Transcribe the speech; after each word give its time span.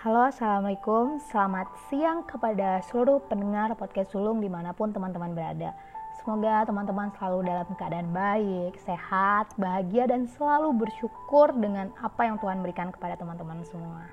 Halo, 0.00 0.32
Assalamualaikum. 0.32 1.20
Selamat 1.28 1.68
siang 1.92 2.24
kepada 2.24 2.80
seluruh 2.88 3.20
pendengar 3.28 3.76
podcast 3.76 4.16
Sulung 4.16 4.40
di 4.40 4.48
mana 4.48 4.72
pun 4.72 4.96
teman-teman 4.96 5.36
berada. 5.36 5.76
Semoga 6.16 6.64
teman-teman 6.64 7.12
selalu 7.20 7.44
dalam 7.44 7.68
keadaan 7.76 8.08
baik, 8.08 8.80
sehat, 8.80 9.52
bahagia, 9.60 10.08
dan 10.08 10.24
selalu 10.24 10.72
bersyukur 10.72 11.52
dengan 11.52 11.92
apa 12.00 12.24
yang 12.24 12.40
Tuhan 12.40 12.64
berikan 12.64 12.88
kepada 12.88 13.20
teman-teman 13.20 13.60
semua. 13.68 14.08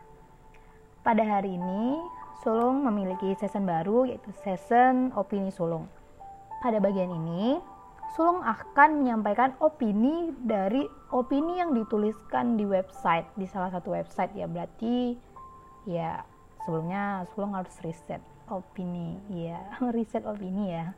Pada 1.08 1.24
hari 1.24 1.56
ini, 1.56 2.04
Sulung 2.44 2.84
memiliki 2.84 3.40
season 3.40 3.64
baru 3.64 4.12
yaitu 4.12 4.36
season 4.44 5.16
opini 5.16 5.56
Sulung. 5.56 5.88
Pada 6.60 6.84
bagian 6.84 7.16
ini, 7.16 7.64
Sulung 8.12 8.44
akan 8.44 9.08
menyampaikan 9.08 9.56
opini 9.64 10.36
dari 10.36 10.84
opini 11.16 11.64
yang 11.64 11.72
dituliskan 11.72 12.60
di 12.60 12.68
website, 12.68 13.32
di 13.40 13.48
salah 13.48 13.72
satu 13.72 13.96
website 13.96 14.36
ya 14.36 14.52
berarti 14.52 15.16
ya 15.88 16.28
sebelumnya 16.68 17.24
Sulung 17.32 17.56
harus 17.56 17.74
riset 17.80 18.20
opini. 18.52 19.16
Ya 19.48 19.64
riset 19.96 20.28
opini 20.28 20.76
ya. 20.76 20.92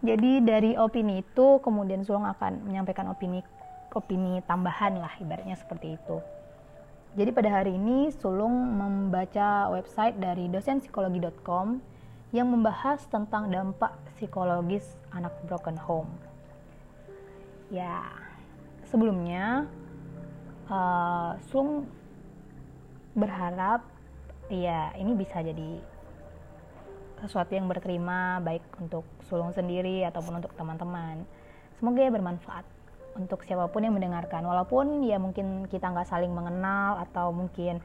Jadi 0.00 0.40
dari 0.40 0.78
opini 0.78 1.20
itu 1.20 1.60
kemudian 1.60 2.06
Sulung 2.06 2.24
akan 2.24 2.64
menyampaikan 2.64 3.10
opini 3.10 3.42
opini 3.90 4.38
tambahan 4.46 4.96
lah 5.02 5.12
ibaratnya 5.18 5.58
seperti 5.58 5.98
itu. 5.98 6.22
Jadi 7.18 7.34
pada 7.34 7.50
hari 7.50 7.74
ini 7.74 8.14
Sulung 8.14 8.54
membaca 8.54 9.66
website 9.74 10.14
dari 10.22 10.46
dosenpsikologi.com 10.46 11.82
yang 12.30 12.46
membahas 12.46 13.02
tentang 13.10 13.50
dampak 13.50 13.98
psikologis 14.14 14.86
anak 15.10 15.34
broken 15.50 15.74
home. 15.74 16.10
Ya 17.74 18.06
sebelumnya 18.86 19.66
uh, 20.70 21.34
Sulung 21.50 21.90
berharap 23.18 23.89
ya 24.50 24.90
ini 24.98 25.14
bisa 25.14 25.38
jadi 25.40 25.78
sesuatu 27.22 27.52
yang 27.54 27.68
berterima 27.70 28.40
baik 28.42 28.64
untuk 28.80 29.06
sulung 29.28 29.54
sendiri 29.54 30.02
ataupun 30.08 30.42
untuk 30.42 30.52
teman-teman. 30.56 31.22
Semoga 31.78 32.00
ya 32.02 32.10
bermanfaat 32.10 32.66
untuk 33.14 33.44
siapa 33.44 33.68
pun 33.68 33.84
yang 33.84 33.94
mendengarkan. 33.94 34.42
Walaupun 34.42 35.04
ya 35.04 35.20
mungkin 35.20 35.68
kita 35.68 35.92
nggak 35.92 36.08
saling 36.08 36.32
mengenal 36.32 37.00
atau 37.04 37.30
mungkin 37.30 37.78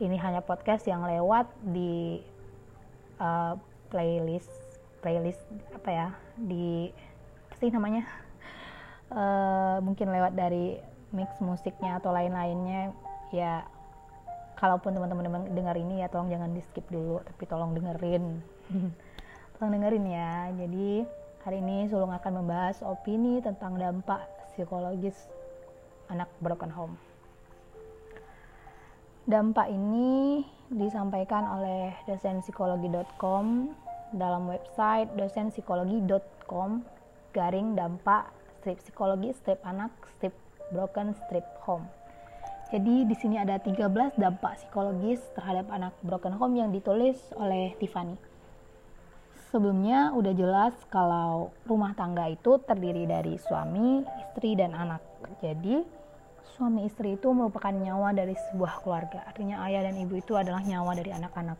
ini 0.00 0.16
hanya 0.18 0.40
podcast 0.40 0.88
yang 0.88 1.04
lewat 1.04 1.46
di 1.62 2.22
uh, 3.20 3.54
playlist 3.92 4.50
playlist 4.98 5.40
apa 5.74 5.90
ya 5.90 6.08
di 6.34 6.90
pasti 7.52 7.70
namanya? 7.70 8.04
Uh, 9.08 9.80
mungkin 9.80 10.12
lewat 10.12 10.36
dari 10.36 10.76
mix 11.16 11.40
musiknya 11.40 11.96
atau 11.96 12.12
lain-lainnya 12.12 12.92
ya 13.32 13.64
kalaupun 14.58 14.90
teman-teman 14.90 15.46
dengar 15.54 15.78
ini 15.78 16.02
ya 16.02 16.10
tolong 16.10 16.34
jangan 16.34 16.50
di 16.50 16.58
skip 16.66 16.82
dulu 16.90 17.22
tapi 17.22 17.46
tolong 17.46 17.72
dengerin. 17.78 18.42
Tolong 19.58 19.74
dengerin 19.74 20.06
ya. 20.06 20.54
Jadi 20.54 21.02
hari 21.42 21.58
ini 21.58 21.90
Sulung 21.90 22.14
akan 22.14 22.42
membahas 22.42 22.78
opini 22.86 23.42
tentang 23.42 23.74
dampak 23.74 24.22
psikologis 24.54 25.18
anak 26.06 26.30
broken 26.38 26.70
home. 26.70 26.94
Dampak 29.26 29.66
ini 29.66 30.46
disampaikan 30.70 31.58
oleh 31.58 31.90
dosenpsikologi.com 32.06 33.74
dalam 34.14 34.46
website 34.46 35.10
dosenpsikologi.com 35.18 36.86
garing 37.34 37.74
dampak 37.76 38.30
strip 38.58 38.78
psikologi 38.80 39.34
strip 39.36 39.60
anak 39.68 39.92
strip 40.16 40.32
broken 40.72 41.12
strip 41.12 41.44
home 41.66 41.84
jadi 42.68 43.08
di 43.08 43.16
sini 43.16 43.40
ada 43.40 43.56
13 43.56 44.20
dampak 44.20 44.60
psikologis 44.60 45.24
terhadap 45.32 45.72
anak 45.72 45.96
broken 46.04 46.36
home 46.36 46.52
yang 46.60 46.68
ditulis 46.68 47.16
oleh 47.40 47.72
Tiffany. 47.80 48.12
Sebelumnya 49.48 50.12
udah 50.12 50.36
jelas 50.36 50.76
kalau 50.92 51.48
rumah 51.64 51.96
tangga 51.96 52.28
itu 52.28 52.60
terdiri 52.68 53.08
dari 53.08 53.40
suami, 53.40 54.04
istri, 54.20 54.52
dan 54.52 54.76
anak. 54.76 55.00
Jadi 55.40 55.80
suami 56.52 56.84
istri 56.84 57.16
itu 57.16 57.32
merupakan 57.32 57.72
nyawa 57.72 58.12
dari 58.12 58.36
sebuah 58.36 58.84
keluarga. 58.84 59.24
Artinya 59.24 59.64
ayah 59.64 59.88
dan 59.88 59.96
ibu 59.96 60.20
itu 60.20 60.36
adalah 60.36 60.60
nyawa 60.60 60.92
dari 60.92 61.08
anak-anak. 61.16 61.56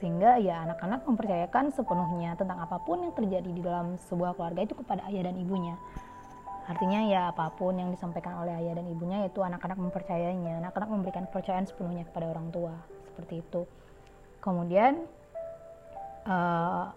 Sehingga 0.00 0.40
ya 0.40 0.64
anak-anak 0.64 1.04
mempercayakan 1.04 1.68
sepenuhnya 1.76 2.32
tentang 2.40 2.64
apa 2.64 2.80
pun 2.80 3.04
yang 3.04 3.12
terjadi 3.12 3.50
di 3.52 3.60
dalam 3.60 4.00
sebuah 4.08 4.40
keluarga 4.40 4.64
itu 4.64 4.72
kepada 4.72 5.04
ayah 5.12 5.28
dan 5.28 5.36
ibunya 5.36 5.76
Artinya 6.68 7.00
ya 7.08 7.32
apa 7.32 7.48
pun 7.56 7.80
yang 7.80 7.88
disampaikan 7.88 8.44
oleh 8.44 8.52
ayah 8.60 8.76
dan 8.76 8.86
ibunya 8.92 9.24
itu 9.24 9.40
anak-anak 9.40 9.80
mempercayainya, 9.80 10.60
anak-anak 10.60 10.88
memberikan 10.92 11.24
kepercayaan 11.24 11.64
sepenuhnya 11.64 12.04
kepada 12.04 12.28
orang 12.28 12.52
tua 12.52 12.76
seperti 13.08 13.40
itu. 13.40 13.64
Kemudian 14.44 15.08
uh, 16.28 16.92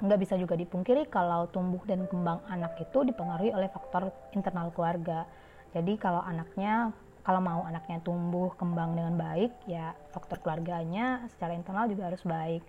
nggak 0.00 0.20
bisa 0.24 0.40
juga 0.40 0.56
dipungkiri 0.56 1.06
kalau 1.12 1.46
tumbuh 1.52 1.84
dan 1.84 2.08
kembang 2.08 2.40
anak 2.48 2.80
itu 2.80 3.04
dipengaruhi 3.04 3.52
oleh 3.52 3.68
faktor 3.68 4.08
internal 4.32 4.72
keluarga. 4.72 5.28
Jadi 5.76 6.00
kalau 6.00 6.24
anaknya 6.24 6.90
kalau 7.24 7.40
mau 7.44 7.60
anaknya 7.64 8.00
tumbuh 8.04 8.52
kembang 8.56 8.96
dengan 8.96 9.16
baik 9.16 9.52
ya 9.64 9.96
faktor 10.12 10.40
keluarganya 10.44 11.24
secara 11.28 11.52
internal 11.52 11.92
juga 11.92 12.08
harus 12.08 12.24
baik. 12.24 12.64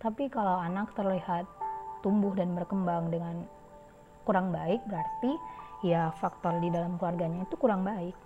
Tapi 0.00 0.28
kalau 0.28 0.60
anak 0.60 0.92
terlihat 0.92 1.44
tumbuh 2.04 2.32
dan 2.36 2.52
berkembang 2.52 3.12
dengan 3.12 3.44
kurang 4.24 4.52
baik 4.52 4.80
berarti 4.88 5.32
ya 5.80 6.12
faktor 6.20 6.60
di 6.60 6.68
dalam 6.68 7.00
keluarganya 7.00 7.44
itu 7.44 7.56
kurang 7.56 7.84
baik. 7.84 8.16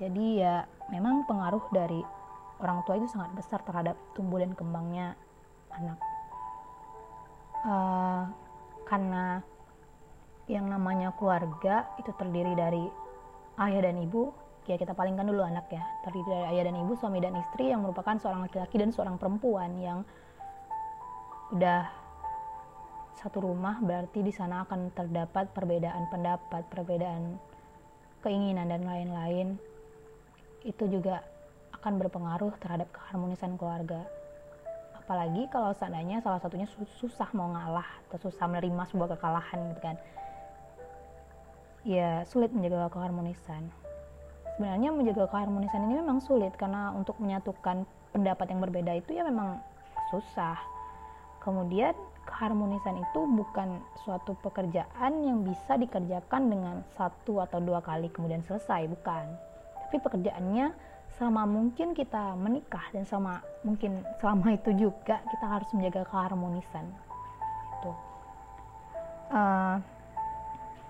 Jadi 0.00 0.42
ya 0.42 0.64
memang 0.90 1.28
pengaruh 1.28 1.62
dari 1.70 2.00
orang 2.58 2.82
tua 2.88 2.98
itu 2.98 3.06
sangat 3.10 3.30
besar 3.36 3.60
terhadap 3.62 3.94
tumbuh 4.16 4.40
dan 4.40 4.56
kembangnya 4.56 5.14
anak. 5.74 5.98
Uh, 7.64 8.28
karena 8.84 9.40
yang 10.44 10.68
namanya 10.68 11.16
keluarga 11.16 11.88
itu 11.96 12.12
terdiri 12.16 12.52
dari 12.52 12.84
ayah 13.60 13.82
dan 13.84 14.00
ibu. 14.00 14.32
Ya 14.64 14.80
kita 14.80 14.96
palingkan 14.96 15.28
dulu 15.28 15.44
anak 15.44 15.68
ya. 15.68 15.84
Terdiri 16.08 16.28
dari 16.28 16.44
ayah 16.56 16.72
dan 16.72 16.76
ibu 16.80 16.92
suami 16.96 17.20
dan 17.20 17.36
istri 17.36 17.68
yang 17.68 17.84
merupakan 17.84 18.16
seorang 18.16 18.48
laki-laki 18.48 18.80
dan 18.80 18.90
seorang 18.92 19.20
perempuan 19.20 19.76
yang 19.76 20.04
udah 21.52 22.03
satu 23.18 23.46
rumah 23.46 23.78
berarti 23.78 24.20
di 24.20 24.32
sana 24.34 24.66
akan 24.66 24.90
terdapat 24.92 25.50
perbedaan 25.54 26.10
pendapat, 26.10 26.66
perbedaan 26.68 27.38
keinginan 28.24 28.72
dan 28.72 28.82
lain-lain. 28.82 29.60
Itu 30.64 30.88
juga 30.90 31.22
akan 31.80 32.00
berpengaruh 32.00 32.56
terhadap 32.58 32.88
keharmonisan 32.90 33.60
keluarga. 33.60 34.02
Apalagi 34.96 35.44
kalau 35.52 35.76
seandainya 35.76 36.24
salah 36.24 36.40
satunya 36.40 36.64
susah 36.96 37.28
mau 37.36 37.52
ngalah 37.52 37.84
atau 38.08 38.24
susah 38.24 38.48
menerima 38.48 38.88
sebuah 38.88 39.16
kekalahan 39.16 39.58
gitu 39.72 39.80
kan. 39.84 39.96
Ya, 41.84 42.24
sulit 42.24 42.48
menjaga 42.48 42.88
keharmonisan. 42.88 43.68
Sebenarnya 44.56 44.88
menjaga 44.96 45.28
keharmonisan 45.28 45.84
ini 45.84 46.00
memang 46.00 46.24
sulit 46.24 46.56
karena 46.56 46.96
untuk 46.96 47.20
menyatukan 47.20 47.84
pendapat 48.16 48.46
yang 48.48 48.64
berbeda 48.64 48.96
itu 48.96 49.12
ya 49.12 49.28
memang 49.28 49.60
susah. 50.08 50.56
Kemudian 51.44 51.92
keharmonisan 52.24 52.98
itu 52.98 53.20
bukan 53.28 53.80
suatu 54.02 54.34
pekerjaan 54.40 55.12
yang 55.22 55.44
bisa 55.44 55.76
dikerjakan 55.78 56.42
dengan 56.50 56.76
satu 56.96 57.44
atau 57.44 57.60
dua 57.60 57.84
kali 57.84 58.10
kemudian 58.10 58.42
selesai, 58.42 58.88
bukan. 58.90 59.24
Tapi 59.86 59.96
pekerjaannya 60.00 60.74
selama 61.14 61.46
mungkin 61.46 61.94
kita 61.94 62.34
menikah 62.34 62.82
dan 62.90 63.06
sama 63.06 63.38
mungkin 63.62 64.02
selama 64.18 64.58
itu 64.58 64.74
juga 64.74 65.22
kita 65.30 65.46
harus 65.46 65.68
menjaga 65.70 66.02
keharmonisan. 66.10 66.84
Itu. 67.78 67.92
Uh, 69.30 69.76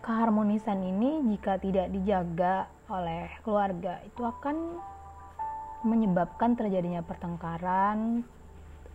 keharmonisan 0.01 0.81
ini 0.81 1.21
jika 1.37 1.61
tidak 1.61 1.93
dijaga 1.93 2.69
oleh 2.89 3.29
keluarga 3.45 4.01
itu 4.05 4.21
akan 4.25 4.81
menyebabkan 5.85 6.57
terjadinya 6.57 7.05
pertengkaran, 7.05 8.25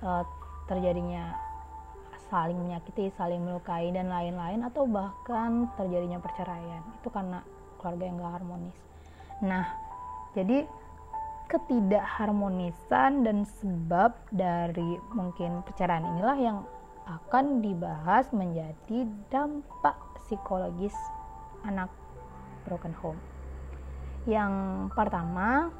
uh, 0.01 0.25
terjadinya 0.65 1.49
saling 2.29 2.55
menyakiti, 2.55 3.09
saling 3.17 3.41
melukai 3.41 3.89
dan 3.89 4.07
lain-lain 4.07 4.61
atau 4.65 4.85
bahkan 4.85 5.67
terjadinya 5.75 6.21
perceraian. 6.21 6.81
Itu 7.01 7.09
karena 7.09 7.41
keluarga 7.81 8.03
yang 8.05 8.15
gak 8.21 8.35
harmonis. 8.41 8.77
Nah, 9.41 9.65
jadi 10.37 10.69
ketidakharmonisan 11.49 13.25
dan 13.25 13.49
sebab 13.57 14.13
dari 14.29 15.01
mungkin 15.17 15.65
perceraian 15.65 16.05
inilah 16.05 16.37
yang 16.37 16.57
akan 17.09 17.65
dibahas 17.65 18.29
menjadi 18.29 19.09
dampak 19.33 19.97
psikologis 20.21 20.93
anak 21.65 21.89
broken 22.69 22.93
home. 23.01 23.17
Yang 24.29 24.53
pertama 24.93 25.73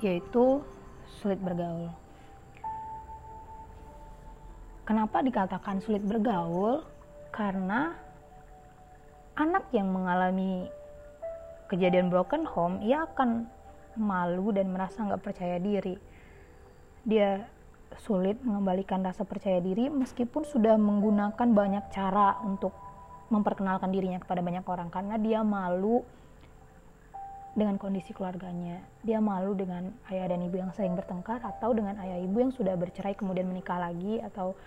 yaitu 0.00 0.64
sulit 1.20 1.36
bergaul 1.44 1.92
Kenapa 4.84 5.24
dikatakan 5.24 5.80
sulit 5.80 6.04
bergaul? 6.04 6.84
Karena 7.32 7.96
anak 9.34 9.72
yang 9.72 9.90
mengalami 9.90 10.68
kejadian 11.72 12.12
broken 12.12 12.44
home, 12.44 12.84
ia 12.84 13.08
akan 13.08 13.48
malu 13.96 14.52
dan 14.52 14.70
merasa 14.70 15.02
nggak 15.02 15.24
percaya 15.24 15.56
diri. 15.58 15.96
dia 17.04 17.44
sulit 18.00 18.40
mengembalikan 18.42 19.04
rasa 19.04 19.22
percaya 19.28 19.60
diri 19.60 19.92
meskipun 19.92 20.42
sudah 20.42 20.74
menggunakan 20.80 21.48
banyak 21.52 21.84
cara 21.92 22.40
untuk 22.42 22.74
memperkenalkan 23.30 23.90
dirinya 23.92 24.18
kepada 24.18 24.42
banyak 24.42 24.64
orang 24.66 24.88
karena 24.90 25.16
dia 25.20 25.40
malu 25.46 26.02
dengan 27.54 27.78
kondisi 27.78 28.10
keluarganya. 28.10 28.82
Dia 29.06 29.22
malu 29.22 29.54
dengan 29.54 29.94
ayah 30.10 30.30
dan 30.34 30.42
ibu 30.42 30.58
yang 30.58 30.74
sering 30.74 30.98
bertengkar 30.98 31.38
atau 31.42 31.70
dengan 31.70 31.94
ayah 32.02 32.18
ibu 32.18 32.36
yang 32.42 32.52
sudah 32.52 32.74
bercerai 32.74 33.14
kemudian 33.14 33.46
menikah 33.46 33.78
lagi 33.78 34.18
atau 34.20 34.58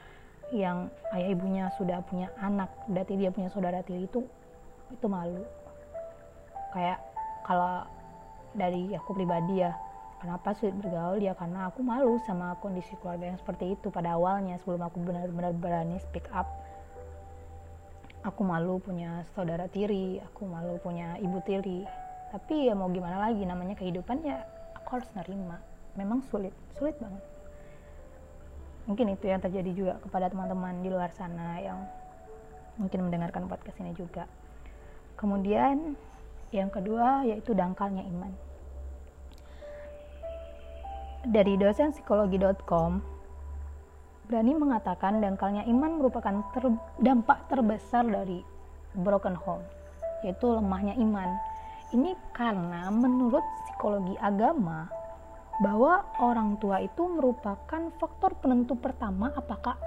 yang 0.56 0.88
ayah 1.12 1.30
ibunya 1.36 1.68
sudah 1.76 2.00
punya 2.08 2.32
anak 2.40 2.72
berarti 2.88 3.20
dia 3.20 3.36
punya 3.36 3.52
saudara 3.52 3.84
tiri 3.84 4.08
itu 4.08 4.24
itu 4.96 5.06
malu. 5.12 5.44
Kayak 6.72 7.04
kalau 7.44 7.84
dari 8.56 8.96
aku 8.96 9.12
pribadi 9.12 9.60
ya 9.60 9.76
kenapa 10.24 10.56
sulit 10.56 10.74
bergaul 10.80 11.20
ya 11.22 11.36
karena 11.38 11.70
aku 11.70 11.84
malu 11.84 12.18
sama 12.26 12.58
kondisi 12.64 12.96
keluarga 13.04 13.30
yang 13.30 13.40
seperti 13.40 13.76
itu 13.78 13.92
pada 13.94 14.18
awalnya 14.18 14.58
sebelum 14.64 14.82
aku 14.88 14.98
benar-benar 15.04 15.54
berani 15.54 16.02
speak 16.02 16.26
up 16.34 16.48
aku 18.26 18.42
malu 18.42 18.82
punya 18.82 19.22
saudara 19.38 19.70
tiri 19.70 20.18
aku 20.26 20.50
malu 20.50 20.82
punya 20.82 21.22
ibu 21.22 21.38
tiri 21.46 21.86
tapi 22.28 22.68
ya 22.68 22.74
mau 22.76 22.92
gimana 22.92 23.24
lagi 23.24 23.44
namanya 23.48 23.76
kehidupan 23.80 24.24
ya 24.24 24.44
aku 24.76 25.00
harus 25.00 25.10
nerima. 25.16 25.58
Memang 25.96 26.24
sulit 26.28 26.54
sulit 26.76 26.96
banget. 27.00 27.24
Mungkin 28.88 29.16
itu 29.16 29.26
yang 29.28 29.44
terjadi 29.44 29.72
juga 29.76 29.94
kepada 30.00 30.32
teman-teman 30.32 30.80
di 30.80 30.88
luar 30.88 31.12
sana 31.12 31.60
yang 31.60 31.84
mungkin 32.80 33.08
mendengarkan 33.08 33.50
podcast 33.52 33.80
ini 33.84 33.92
juga. 33.96 34.28
Kemudian 35.20 35.98
yang 36.56 36.72
kedua 36.72 37.28
yaitu 37.28 37.52
dangkalnya 37.52 38.06
iman. 38.08 38.32
Dari 41.28 41.60
dosen 41.60 41.92
psikologi.com 41.92 43.04
berani 44.28 44.54
mengatakan 44.56 45.24
dangkalnya 45.24 45.64
iman 45.68 45.92
merupakan 46.00 46.36
ter, 46.52 46.64
dampak 47.00 47.48
terbesar 47.48 48.04
dari 48.04 48.44
broken 48.96 49.36
home 49.36 49.64
yaitu 50.26 50.52
lemahnya 50.52 51.00
iman 51.00 51.38
ini 51.96 52.16
karena 52.36 52.92
menurut 52.92 53.44
psikologi 53.64 54.20
agama 54.20 54.92
bahwa 55.64 56.06
orang 56.20 56.60
tua 56.60 56.84
itu 56.84 57.08
merupakan 57.08 57.82
faktor 57.98 58.36
penentu 58.44 58.78
pertama 58.78 59.34
apakah 59.34 59.80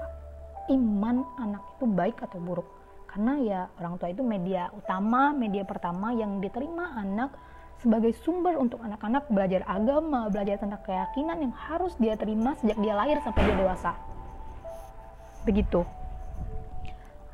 iman 0.71 1.27
anak 1.39 1.63
itu 1.77 1.85
baik 1.87 2.17
atau 2.25 2.39
buruk. 2.41 2.69
Karena 3.11 3.33
ya 3.43 3.61
orang 3.79 3.99
tua 3.99 4.09
itu 4.11 4.23
media 4.23 4.71
utama, 4.71 5.35
media 5.35 5.67
pertama 5.67 6.15
yang 6.15 6.39
diterima 6.39 6.95
anak 6.95 7.35
sebagai 7.83 8.13
sumber 8.23 8.61
untuk 8.61 8.79
anak-anak 8.85 9.27
belajar 9.33 9.65
agama, 9.67 10.29
belajar 10.29 10.61
tentang 10.61 10.85
keyakinan 10.85 11.49
yang 11.49 11.55
harus 11.55 11.97
dia 11.97 12.15
terima 12.15 12.55
sejak 12.61 12.79
dia 12.79 12.95
lahir 12.95 13.19
sampai 13.25 13.43
dia 13.45 13.57
dewasa. 13.57 13.93
Begitu. 15.49 15.83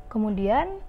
Kemudian 0.07 0.79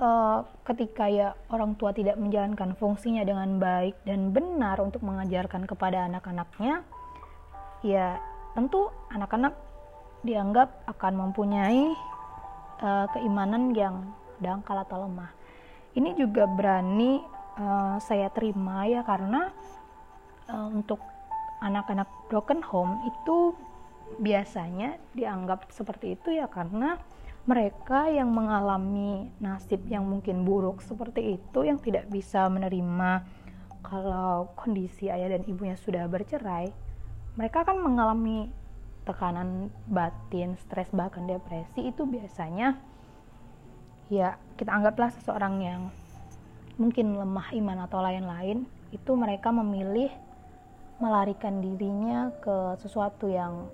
uh, 0.00 0.44
ketika 0.64 1.08
ya 1.08 1.32
orang 1.52 1.76
tua 1.76 1.92
tidak 1.92 2.16
menjalankan 2.20 2.76
fungsinya 2.76 3.24
dengan 3.24 3.56
baik 3.56 3.96
dan 4.04 4.32
benar 4.32 4.80
untuk 4.80 5.04
mengajarkan 5.04 5.64
kepada 5.64 6.08
anak-anaknya, 6.08 6.84
ya 7.84 8.20
tentu 8.56 8.88
anak-anak 9.12 9.52
dianggap 10.24 10.72
akan 10.88 11.28
mempunyai 11.28 11.92
uh, 12.80 13.06
keimanan 13.12 13.72
yang 13.76 14.10
dangkal 14.40 14.80
atau 14.80 15.06
lemah. 15.06 15.30
Ini 15.96 16.12
juga 16.16 16.44
berani 16.44 17.20
uh, 17.56 17.96
saya 18.00 18.28
terima 18.28 18.84
ya 18.84 19.00
karena 19.00 19.48
uh, 20.52 20.68
untuk 20.72 21.00
anak-anak 21.64 22.08
broken 22.28 22.60
home 22.60 23.00
itu 23.08 23.56
biasanya 24.20 25.00
dianggap 25.16 25.66
seperti 25.72 26.14
itu 26.14 26.36
ya 26.36 26.46
karena 26.46 27.00
mereka 27.46 28.10
yang 28.10 28.30
mengalami 28.34 29.30
nasib 29.38 29.86
yang 29.86 30.02
mungkin 30.02 30.42
buruk 30.42 30.82
seperti 30.82 31.38
itu 31.38 31.58
yang 31.62 31.78
tidak 31.78 32.10
bisa 32.10 32.50
menerima 32.50 33.22
kalau 33.86 34.50
kondisi 34.58 35.06
ayah 35.06 35.38
dan 35.38 35.46
ibunya 35.46 35.78
sudah 35.78 36.10
bercerai 36.10 36.74
mereka 37.36 37.62
akan 37.62 37.84
mengalami 37.84 38.48
tekanan 39.06 39.70
batin, 39.86 40.58
stres 40.58 40.90
bahkan 40.90 41.28
depresi. 41.28 41.86
Itu 41.86 42.08
biasanya 42.08 42.74
ya 44.10 44.40
kita 44.58 44.72
anggaplah 44.72 45.12
seseorang 45.14 45.54
yang 45.62 45.82
mungkin 46.80 47.14
lemah 47.14 47.54
iman 47.56 47.78
atau 47.86 48.00
lain-lain 48.02 48.66
itu 48.90 49.12
mereka 49.14 49.52
memilih 49.52 50.10
melarikan 50.96 51.60
dirinya 51.60 52.32
ke 52.40 52.80
sesuatu 52.80 53.28
yang 53.28 53.68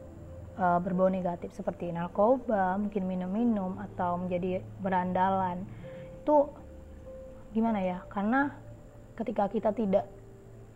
uh, 0.58 0.78
berbau 0.80 1.08
negatif 1.08 1.52
seperti 1.52 1.92
narkoba, 1.92 2.76
mungkin 2.76 3.08
minum-minum 3.08 3.78
atau 3.78 4.20
menjadi 4.20 4.60
berandalan. 4.80 5.64
Itu 6.20 6.52
gimana 7.52 7.80
ya? 7.80 7.98
Karena 8.08 8.52
ketika 9.16 9.48
kita 9.52 9.70
tidak 9.76 10.08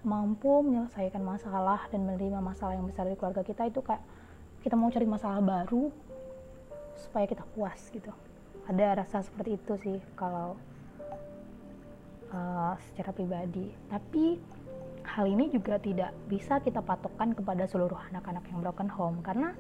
mampu 0.07 0.63
menyelesaikan 0.63 1.19
masalah 1.19 1.89
dan 1.91 2.07
menerima 2.07 2.39
masalah 2.39 2.79
yang 2.79 2.87
besar 2.87 3.11
di 3.11 3.19
keluarga 3.19 3.43
kita 3.43 3.67
itu 3.67 3.83
kayak 3.83 4.05
kita 4.63 4.79
mau 4.79 4.87
cari 4.93 5.07
masalah 5.07 5.43
baru 5.43 5.91
supaya 6.95 7.27
kita 7.27 7.43
puas 7.55 7.91
gitu. 7.91 8.15
Ada 8.71 9.03
rasa 9.03 9.23
seperti 9.23 9.59
itu 9.59 9.75
sih 9.83 9.99
kalau 10.15 10.55
uh, 12.31 12.75
secara 12.91 13.11
pribadi. 13.15 13.71
Tapi 13.91 14.39
hal 15.07 15.25
ini 15.31 15.49
juga 15.55 15.79
tidak 15.79 16.11
bisa 16.27 16.59
kita 16.59 16.83
patokkan 16.83 17.33
kepada 17.33 17.65
seluruh 17.71 17.99
anak-anak 18.11 18.43
yang 18.51 18.59
broken 18.61 18.91
home 18.91 19.23
karena 19.23 19.55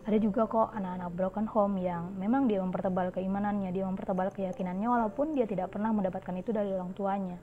ada 0.00 0.16
juga 0.16 0.48
kok 0.48 0.72
anak-anak 0.72 1.10
broken 1.12 1.46
home 1.48 1.76
yang 1.76 2.16
memang 2.16 2.48
dia 2.48 2.64
mempertebal 2.64 3.12
keimanannya, 3.12 3.68
dia 3.68 3.84
mempertebal 3.84 4.32
keyakinannya 4.32 4.88
walaupun 4.88 5.36
dia 5.36 5.44
tidak 5.44 5.76
pernah 5.76 5.92
mendapatkan 5.92 6.32
itu 6.40 6.56
dari 6.56 6.72
orang 6.72 6.96
tuanya. 6.96 7.36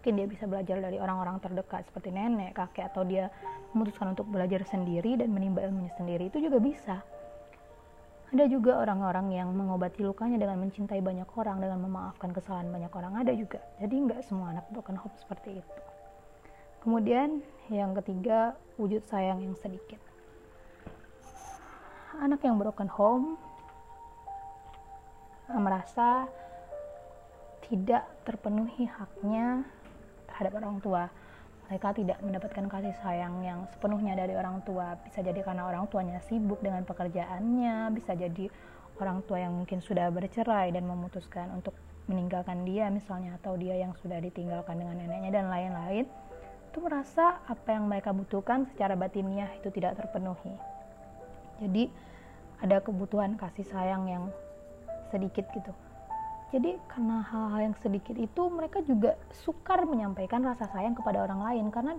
Mungkin 0.00 0.12
dia 0.16 0.26
bisa 0.26 0.48
belajar 0.50 0.82
dari 0.82 0.98
orang-orang 0.98 1.38
terdekat 1.38 1.86
seperti 1.86 2.10
nenek, 2.10 2.56
kakek 2.56 2.90
atau 2.90 3.06
dia 3.06 3.30
memutuskan 3.70 4.16
untuk 4.16 4.26
belajar 4.26 4.66
sendiri 4.66 5.14
dan 5.14 5.30
menimba 5.30 5.62
ilmunya 5.62 5.94
sendiri 5.94 6.26
itu 6.26 6.42
juga 6.42 6.58
bisa. 6.58 6.96
Ada 8.30 8.46
juga 8.46 8.78
orang-orang 8.82 9.34
yang 9.34 9.50
mengobati 9.54 10.06
lukanya 10.06 10.38
dengan 10.38 10.62
mencintai 10.62 11.02
banyak 11.02 11.26
orang, 11.34 11.58
dengan 11.58 11.82
memaafkan 11.82 12.30
kesalahan 12.30 12.70
banyak 12.70 12.90
orang. 12.94 13.12
Ada 13.26 13.34
juga. 13.34 13.58
Jadi 13.78 13.94
nggak 14.06 14.20
semua 14.22 14.54
anak 14.54 14.70
broken 14.70 14.98
home 14.98 15.14
seperti 15.18 15.62
itu. 15.62 15.78
Kemudian 16.80 17.44
yang 17.68 17.92
ketiga, 18.00 18.56
wujud 18.80 19.04
sayang 19.04 19.44
yang 19.44 19.52
sedikit. 19.60 20.00
Anak 22.16 22.40
yang 22.42 22.56
broken 22.56 22.88
home 22.88 23.36
merasa 25.50 26.24
tidak 27.68 28.06
terpenuhi 28.26 28.86
haknya 28.86 29.62
terhadap 30.30 30.52
orang 30.62 30.76
tua. 30.82 31.04
Mereka 31.70 31.94
tidak 32.02 32.18
mendapatkan 32.18 32.66
kasih 32.66 32.94
sayang 32.98 33.46
yang 33.46 33.62
sepenuhnya 33.70 34.18
dari 34.18 34.34
orang 34.34 34.58
tua. 34.66 34.98
Bisa 35.06 35.22
jadi 35.22 35.38
karena 35.46 35.70
orang 35.70 35.86
tuanya 35.86 36.18
sibuk 36.26 36.58
dengan 36.58 36.82
pekerjaannya, 36.82 37.94
bisa 37.94 38.18
jadi 38.18 38.50
orang 38.98 39.22
tua 39.22 39.38
yang 39.38 39.54
mungkin 39.54 39.78
sudah 39.78 40.10
bercerai 40.10 40.74
dan 40.74 40.88
memutuskan 40.88 41.46
untuk 41.54 41.76
meninggalkan 42.10 42.66
dia 42.66 42.90
misalnya 42.90 43.38
atau 43.38 43.54
dia 43.54 43.78
yang 43.78 43.94
sudah 44.02 44.18
ditinggalkan 44.18 44.82
dengan 44.82 44.98
neneknya 44.98 45.30
dan 45.30 45.46
lain-lain 45.46 46.10
itu 46.70 46.78
merasa 46.78 47.42
apa 47.50 47.74
yang 47.74 47.90
mereka 47.90 48.14
butuhkan 48.14 48.62
secara 48.70 48.94
batinnya 48.94 49.50
itu 49.58 49.74
tidak 49.74 49.98
terpenuhi. 49.98 50.54
Jadi 51.58 51.90
ada 52.62 52.78
kebutuhan 52.78 53.34
kasih 53.34 53.66
sayang 53.66 54.06
yang 54.06 54.24
sedikit 55.10 55.50
gitu. 55.50 55.74
Jadi 56.54 56.78
karena 56.86 57.26
hal-hal 57.26 57.70
yang 57.70 57.76
sedikit 57.82 58.14
itu 58.14 58.42
mereka 58.46 58.78
juga 58.86 59.18
sukar 59.42 59.82
menyampaikan 59.82 60.46
rasa 60.46 60.70
sayang 60.70 60.94
kepada 60.94 61.26
orang 61.26 61.42
lain 61.42 61.66
karena 61.74 61.98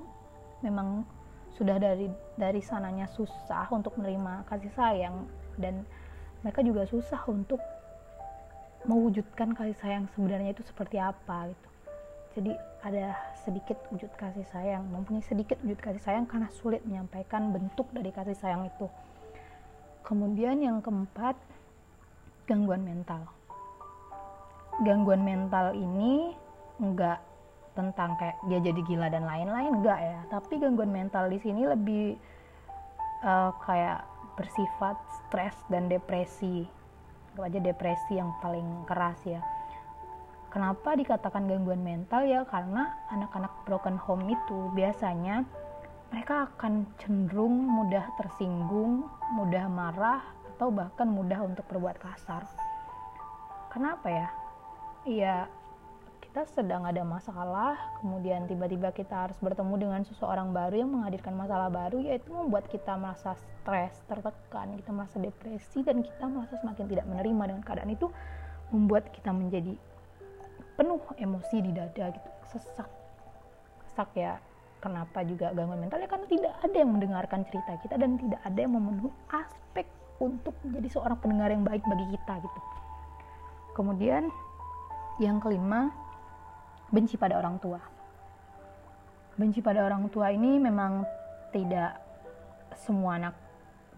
memang 0.64 1.04
sudah 1.60 1.76
dari 1.76 2.08
dari 2.40 2.64
sananya 2.64 3.12
susah 3.12 3.68
untuk 3.76 4.00
menerima 4.00 4.48
kasih 4.48 4.72
sayang 4.72 5.28
dan 5.60 5.84
mereka 6.48 6.64
juga 6.64 6.88
susah 6.88 7.20
untuk 7.28 7.60
mewujudkan 8.88 9.52
kasih 9.52 9.78
sayang 9.84 10.04
sebenarnya 10.16 10.56
itu 10.56 10.64
seperti 10.64 10.96
apa 10.98 11.52
gitu 11.52 11.71
jadi 12.32 12.56
ada 12.82 13.20
sedikit 13.44 13.76
wujud 13.92 14.08
kasih 14.16 14.48
sayang 14.56 14.88
mempunyai 14.88 15.24
sedikit 15.28 15.60
wujud 15.62 15.84
kasih 15.84 16.00
sayang 16.00 16.24
karena 16.24 16.48
sulit 16.56 16.80
menyampaikan 16.88 17.52
bentuk 17.52 17.92
dari 17.92 18.08
kasih 18.16 18.38
sayang 18.40 18.72
itu. 18.72 18.88
Kemudian 20.08 20.64
yang 20.64 20.80
keempat 20.80 21.36
gangguan 22.48 22.88
mental. 22.88 23.28
Gangguan 24.82 25.28
mental 25.28 25.76
ini 25.76 26.32
enggak 26.80 27.20
tentang 27.76 28.16
kayak 28.16 28.40
dia 28.48 28.60
jadi 28.64 28.82
gila 28.84 29.08
dan 29.12 29.28
lain-lain 29.28 29.84
enggak 29.84 30.00
ya. 30.00 30.20
Tapi 30.32 30.54
gangguan 30.56 30.92
mental 30.96 31.28
di 31.28 31.38
sini 31.44 31.68
lebih 31.68 32.16
uh, 33.28 33.52
kayak 33.68 34.08
bersifat 34.40 34.96
stres 35.20 35.56
dan 35.68 35.92
depresi. 35.92 36.64
Aja 37.36 37.60
depresi 37.60 38.20
yang 38.20 38.32
paling 38.40 38.88
keras 38.88 39.20
ya 39.24 39.40
Kenapa 40.52 41.00
dikatakan 41.00 41.48
gangguan 41.48 41.80
mental 41.80 42.28
ya? 42.28 42.44
Karena 42.44 42.92
anak-anak 43.08 43.64
broken 43.64 43.96
home 43.96 44.36
itu 44.36 44.68
biasanya 44.76 45.48
mereka 46.12 46.52
akan 46.52 46.84
cenderung 47.00 47.56
mudah 47.72 48.04
tersinggung, 48.20 49.08
mudah 49.32 49.72
marah, 49.72 50.20
atau 50.52 50.68
bahkan 50.68 51.08
mudah 51.08 51.40
untuk 51.48 51.64
berbuat 51.72 51.96
kasar. 52.04 52.44
Kenapa 53.72 54.12
ya? 54.12 54.28
Iya, 55.08 55.38
kita 56.20 56.44
sedang 56.52 56.84
ada 56.84 57.00
masalah, 57.08 57.80
kemudian 58.04 58.44
tiba-tiba 58.44 58.92
kita 58.92 59.28
harus 59.28 59.40
bertemu 59.40 59.76
dengan 59.80 60.02
seseorang 60.04 60.52
baru 60.52 60.84
yang 60.84 60.92
menghadirkan 60.92 61.32
masalah 61.32 61.72
baru, 61.72 62.04
yaitu 62.04 62.28
membuat 62.36 62.68
kita 62.68 63.00
merasa 63.00 63.40
stres, 63.40 63.96
tertekan, 64.12 64.76
kita 64.76 64.92
merasa 64.92 65.16
depresi, 65.16 65.80
dan 65.80 66.04
kita 66.04 66.28
merasa 66.28 66.60
semakin 66.60 66.92
tidak 66.92 67.08
menerima 67.08 67.44
dengan 67.56 67.64
keadaan 67.64 67.92
itu, 67.96 68.12
membuat 68.76 69.08
kita 69.16 69.32
menjadi 69.32 69.80
penuh 70.82 70.98
emosi 71.22 71.62
di 71.62 71.70
dada 71.78 72.10
gitu, 72.10 72.30
sesak, 72.50 72.90
sesak 73.86 74.10
ya. 74.18 74.42
Kenapa 74.82 75.22
juga 75.22 75.54
gangguan 75.54 75.86
mental 75.86 76.02
ya 76.02 76.10
karena 76.10 76.26
tidak 76.26 76.58
ada 76.58 76.74
yang 76.74 76.90
mendengarkan 76.90 77.46
cerita 77.46 77.78
kita 77.86 78.02
dan 78.02 78.18
tidak 78.18 78.42
ada 78.42 78.58
yang 78.66 78.74
memenuhi 78.74 79.14
aspek 79.30 79.86
untuk 80.18 80.58
menjadi 80.66 80.98
seorang 80.98 81.22
pendengar 81.22 81.54
yang 81.54 81.62
baik 81.62 81.86
bagi 81.86 82.10
kita 82.18 82.42
gitu. 82.42 82.60
Kemudian 83.78 84.34
yang 85.22 85.38
kelima, 85.38 85.94
benci 86.90 87.14
pada 87.14 87.38
orang 87.38 87.62
tua. 87.62 87.78
Benci 89.38 89.62
pada 89.62 89.86
orang 89.86 90.10
tua 90.10 90.34
ini 90.34 90.58
memang 90.58 91.06
tidak 91.54 92.02
semua 92.74 93.22
anak 93.22 93.38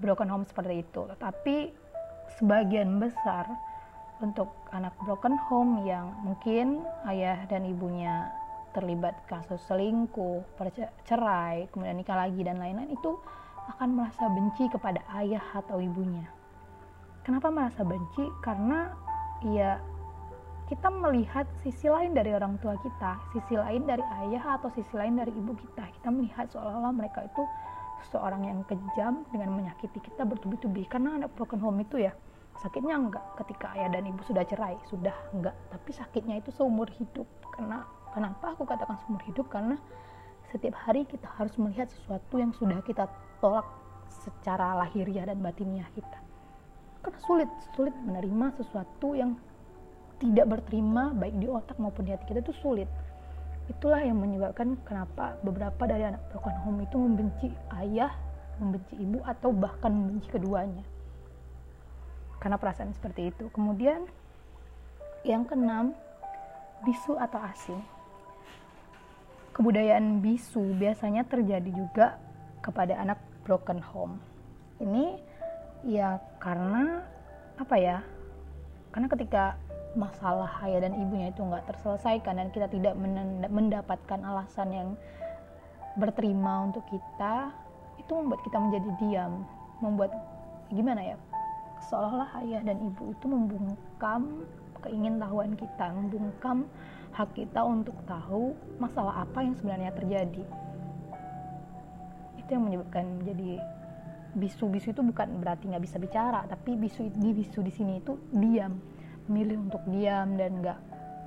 broken 0.04 0.28
home 0.28 0.44
seperti 0.44 0.84
itu, 0.84 1.08
tetapi 1.16 1.72
sebagian 2.36 3.00
besar 3.00 3.48
untuk 4.24 4.50
anak 4.72 4.96
broken 5.04 5.36
home 5.52 5.84
yang 5.84 6.16
mungkin 6.24 6.88
ayah 7.12 7.44
dan 7.52 7.68
ibunya 7.68 8.32
terlibat 8.72 9.14
kasus 9.30 9.62
selingkuh, 9.70 10.42
cerai, 11.06 11.70
kemudian 11.70 12.00
nikah 12.00 12.18
lagi 12.18 12.42
dan 12.42 12.58
lain-lain 12.58 12.96
itu 12.96 13.20
akan 13.76 14.00
merasa 14.00 14.26
benci 14.32 14.66
kepada 14.72 15.04
ayah 15.20 15.44
atau 15.54 15.78
ibunya. 15.78 16.26
Kenapa 17.22 17.54
merasa 17.54 17.86
benci? 17.86 18.26
Karena 18.42 18.92
ya 19.46 19.78
kita 20.68 20.90
melihat 20.90 21.46
sisi 21.62 21.86
lain 21.92 22.18
dari 22.18 22.34
orang 22.34 22.58
tua 22.60 22.74
kita, 22.82 23.20
sisi 23.36 23.54
lain 23.60 23.86
dari 23.86 24.04
ayah 24.26 24.58
atau 24.58 24.72
sisi 24.74 24.92
lain 24.96 25.20
dari 25.20 25.32
ibu 25.32 25.54
kita. 25.54 25.86
Kita 26.00 26.10
melihat 26.10 26.50
seolah-olah 26.50 26.96
mereka 26.96 27.24
itu 27.28 27.44
seorang 28.12 28.44
yang 28.44 28.60
kejam 28.68 29.24
dengan 29.32 29.54
menyakiti 29.54 30.02
kita 30.02 30.26
bertubi-tubi. 30.28 30.84
Karena 30.90 31.22
anak 31.22 31.32
broken 31.38 31.62
home 31.62 31.84
itu 31.84 32.04
ya 32.04 32.12
sakitnya 32.62 32.96
enggak 33.00 33.26
ketika 33.42 33.74
ayah 33.78 33.90
dan 33.90 34.06
ibu 34.06 34.22
sudah 34.26 34.44
cerai, 34.46 34.78
sudah 34.90 35.16
enggak. 35.34 35.56
Tapi 35.74 35.90
sakitnya 35.94 36.42
itu 36.42 36.54
seumur 36.54 36.90
hidup. 36.94 37.26
Karena 37.54 37.86
kenapa 38.14 38.54
aku 38.54 38.68
katakan 38.68 38.98
seumur 39.06 39.22
hidup? 39.26 39.50
Karena 39.50 39.80
setiap 40.54 40.78
hari 40.78 41.08
kita 41.10 41.26
harus 41.40 41.54
melihat 41.58 41.90
sesuatu 41.90 42.38
yang 42.38 42.54
sudah 42.54 42.78
kita 42.86 43.10
tolak 43.42 43.66
secara 44.06 44.78
lahiriah 44.86 45.26
dan 45.26 45.42
batiniah 45.42 45.90
kita. 45.98 46.20
Karena 47.02 47.20
sulit, 47.26 47.50
sulit 47.74 47.96
menerima 48.06 48.54
sesuatu 48.62 49.18
yang 49.18 49.34
tidak 50.24 50.46
berterima 50.48 51.12
baik 51.12 51.36
di 51.36 51.52
otak 51.52 51.76
maupun 51.82 52.08
di 52.08 52.16
hati 52.16 52.24
kita 52.32 52.40
itu 52.40 52.56
sulit 52.64 52.88
itulah 53.72 54.00
yang 54.04 54.20
menyebabkan 54.20 54.76
kenapa 54.84 55.40
beberapa 55.44 55.88
dari 55.88 56.04
anak 56.04 56.20
broken 56.32 56.56
home 56.68 56.80
itu 56.84 56.98
membenci 57.00 57.48
ayah 57.80 58.12
membenci 58.60 59.00
ibu 59.00 59.24
atau 59.24 59.56
bahkan 59.56 59.92
membenci 59.92 60.28
keduanya 60.32 60.84
karena 62.44 62.60
perasaan 62.60 62.92
seperti 62.92 63.32
itu. 63.32 63.48
Kemudian 63.56 64.04
yang 65.24 65.48
keenam 65.48 65.96
bisu 66.84 67.16
atau 67.16 67.40
asing 67.40 67.80
kebudayaan 69.56 70.20
bisu 70.20 70.76
biasanya 70.76 71.24
terjadi 71.24 71.72
juga 71.72 72.20
kepada 72.60 73.00
anak 73.00 73.24
broken 73.48 73.80
home. 73.80 74.20
Ini 74.84 75.16
ya 75.88 76.20
karena 76.44 77.08
apa 77.56 77.76
ya 77.80 78.04
karena 78.92 79.08
ketika 79.08 79.56
masalah 79.94 80.50
ayah 80.66 80.84
dan 80.84 80.98
ibunya 80.98 81.30
itu 81.30 81.40
nggak 81.46 81.70
terselesaikan 81.70 82.42
dan 82.42 82.48
kita 82.50 82.66
tidak 82.68 82.98
mendapatkan 83.48 84.20
alasan 84.26 84.70
yang 84.74 84.90
berterima 85.94 86.66
untuk 86.66 86.82
kita 86.90 87.54
itu 88.02 88.10
membuat 88.10 88.42
kita 88.42 88.58
menjadi 88.58 88.90
diam 88.98 89.46
membuat 89.78 90.12
gimana 90.74 91.14
ya 91.14 91.18
seolah-olah 91.90 92.32
ayah 92.46 92.62
dan 92.64 92.78
ibu 92.80 93.12
itu 93.12 93.26
membungkam 93.28 94.46
keingintahuan 94.84 95.56
kita 95.56 95.96
membungkam 95.96 96.68
hak 97.16 97.30
kita 97.38 97.62
untuk 97.64 97.96
tahu 98.10 98.52
masalah 98.82 99.24
apa 99.24 99.46
yang 99.46 99.56
sebenarnya 99.56 99.94
terjadi. 99.96 100.44
Itu 102.42 102.50
yang 102.52 102.66
menyebabkan 102.68 103.24
menjadi 103.24 103.62
bisu-bisu 104.34 104.92
itu 104.92 105.02
bukan 105.06 105.40
berarti 105.40 105.70
nggak 105.70 105.86
bisa 105.86 106.02
bicara 106.02 106.42
tapi 106.50 106.74
bisu 106.74 107.06
di 107.14 107.32
bisu 107.32 107.62
di 107.62 107.72
sini 107.72 108.02
itu 108.02 108.18
diam. 108.34 108.76
Milih 109.32 109.72
untuk 109.72 109.80
diam 109.88 110.36
dan 110.36 110.60
nggak 110.60 110.80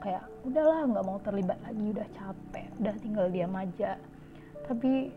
kayak 0.05 0.25
udahlah 0.45 0.85
nggak 0.85 1.05
mau 1.07 1.19
terlibat 1.25 1.57
lagi 1.65 1.85
udah 1.97 2.09
capek 2.13 2.67
udah 2.83 2.95
tinggal 3.01 3.27
diam 3.33 3.55
aja. 3.57 3.97
Tapi 4.67 5.09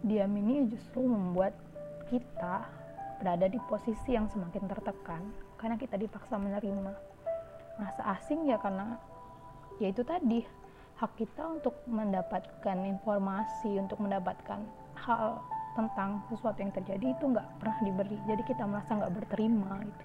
diam 0.00 0.32
ini 0.32 0.64
justru 0.72 1.04
membuat 1.04 1.52
kita 2.08 2.79
berada 3.20 3.46
di 3.46 3.60
posisi 3.68 4.16
yang 4.16 4.26
semakin 4.32 4.64
tertekan 4.64 5.22
karena 5.60 5.76
kita 5.76 6.00
dipaksa 6.00 6.40
menerima. 6.40 6.96
Merasa 7.76 8.02
asing 8.16 8.48
ya 8.48 8.56
karena 8.56 8.96
ya 9.76 9.92
itu 9.92 10.00
tadi 10.00 10.40
hak 10.96 11.12
kita 11.20 11.60
untuk 11.60 11.76
mendapatkan 11.84 12.76
informasi 12.84 13.76
untuk 13.76 14.00
mendapatkan 14.00 14.60
hal 14.96 15.40
tentang 15.76 16.20
sesuatu 16.28 16.60
yang 16.60 16.72
terjadi 16.72 17.12
itu 17.12 17.24
nggak 17.28 17.46
pernah 17.60 17.78
diberi. 17.84 18.16
Jadi 18.24 18.42
kita 18.48 18.64
merasa 18.64 18.96
nggak 18.96 19.12
berterima 19.16 19.80
gitu. 19.84 20.04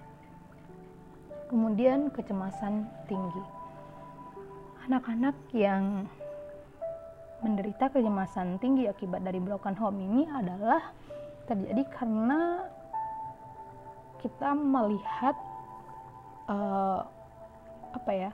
Kemudian 1.52 2.12
kecemasan 2.12 2.84
tinggi. 3.08 3.44
Anak-anak 4.86 5.36
yang 5.52 6.06
menderita 7.44 7.92
kecemasan 7.92 8.56
tinggi 8.58 8.88
akibat 8.88 9.20
dari 9.20 9.38
broken 9.42 9.76
home 9.76 10.00
ini 10.00 10.24
adalah 10.30 10.94
terjadi 11.46 11.84
karena 11.92 12.64
kita 14.26 14.58
melihat 14.58 15.38
uh, 16.50 17.06
apa 17.94 18.10
ya 18.10 18.30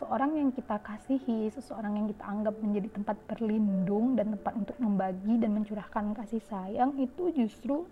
seseorang 0.00 0.32
yang 0.32 0.48
kita 0.48 0.80
kasihi, 0.80 1.52
seseorang 1.52 1.92
yang 2.00 2.06
kita 2.08 2.24
anggap 2.24 2.56
menjadi 2.56 2.88
tempat 2.88 3.20
berlindung 3.28 4.16
dan 4.16 4.32
tempat 4.32 4.52
untuk 4.56 4.76
membagi 4.80 5.36
dan 5.36 5.52
mencurahkan 5.52 6.16
kasih 6.16 6.40
sayang 6.48 6.96
itu 6.96 7.28
justru 7.36 7.84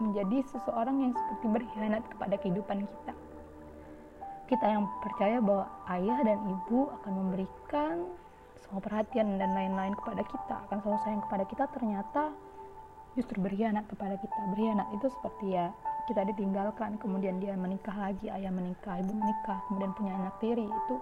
menjadi 0.00 0.48
seseorang 0.48 0.96
yang 1.04 1.12
seperti 1.12 1.46
berkhianat 1.52 2.02
kepada 2.08 2.40
kehidupan 2.40 2.88
kita. 2.88 3.12
Kita 4.48 4.64
yang 4.64 4.88
percaya 5.04 5.36
bahwa 5.44 5.68
ayah 5.92 6.18
dan 6.24 6.40
ibu 6.40 6.88
akan 6.88 7.12
memberikan 7.12 8.08
semua 8.64 8.80
perhatian 8.80 9.36
dan 9.36 9.52
lain-lain 9.52 9.92
kepada 10.00 10.24
kita 10.24 10.54
akan 10.68 10.76
selalu 10.80 10.98
sayang 11.04 11.22
kepada 11.28 11.44
kita 11.44 11.64
ternyata 11.68 12.22
justru 13.12 13.36
berkhianat 13.44 13.84
kepada 13.92 14.16
kita. 14.16 14.38
Berkhianat 14.56 14.88
itu 14.96 15.06
seperti 15.12 15.52
ya 15.52 15.68
kita 16.06 16.22
ditinggalkan 16.32 16.96
kemudian 17.02 17.42
dia 17.42 17.58
menikah 17.58 17.94
lagi 17.94 18.30
ayah 18.30 18.50
menikah 18.50 18.98
ibu 19.02 19.12
menikah 19.12 19.58
kemudian 19.70 19.92
punya 19.94 20.12
anak 20.14 20.34
tiri 20.38 20.66
itu 20.66 20.96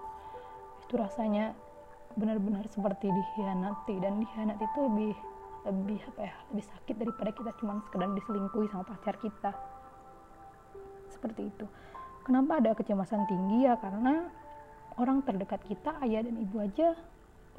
itu 0.84 0.94
rasanya 0.96 1.52
benar-benar 2.16 2.64
seperti 2.73 3.08
dikhianati 3.11 3.94
dan 4.00 4.20
dikhianat 4.20 4.58
itu 4.61 4.78
lebih 4.88 5.14
lebih 5.64 6.00
apa 6.12 6.20
ya 6.28 6.34
lebih 6.52 6.64
sakit 6.68 6.94
daripada 7.00 7.30
kita 7.32 7.50
cuma 7.61 7.80
sekedar 7.88 8.08
diselingkuhi 8.12 8.68
sama 8.68 8.84
pacar 8.84 9.16
kita 9.20 9.50
seperti 11.08 11.49
itu 11.49 11.66
Kenapa 12.25 12.56
ada 12.56 12.73
kecemasan 12.73 13.28
tinggi 13.28 13.68
ya? 13.68 13.76
Karena 13.76 14.25
orang 14.96 15.20
terdekat 15.28 15.61
kita, 15.68 15.92
ayah 16.00 16.25
dan 16.25 16.40
ibu 16.40 16.56
aja 16.56 16.96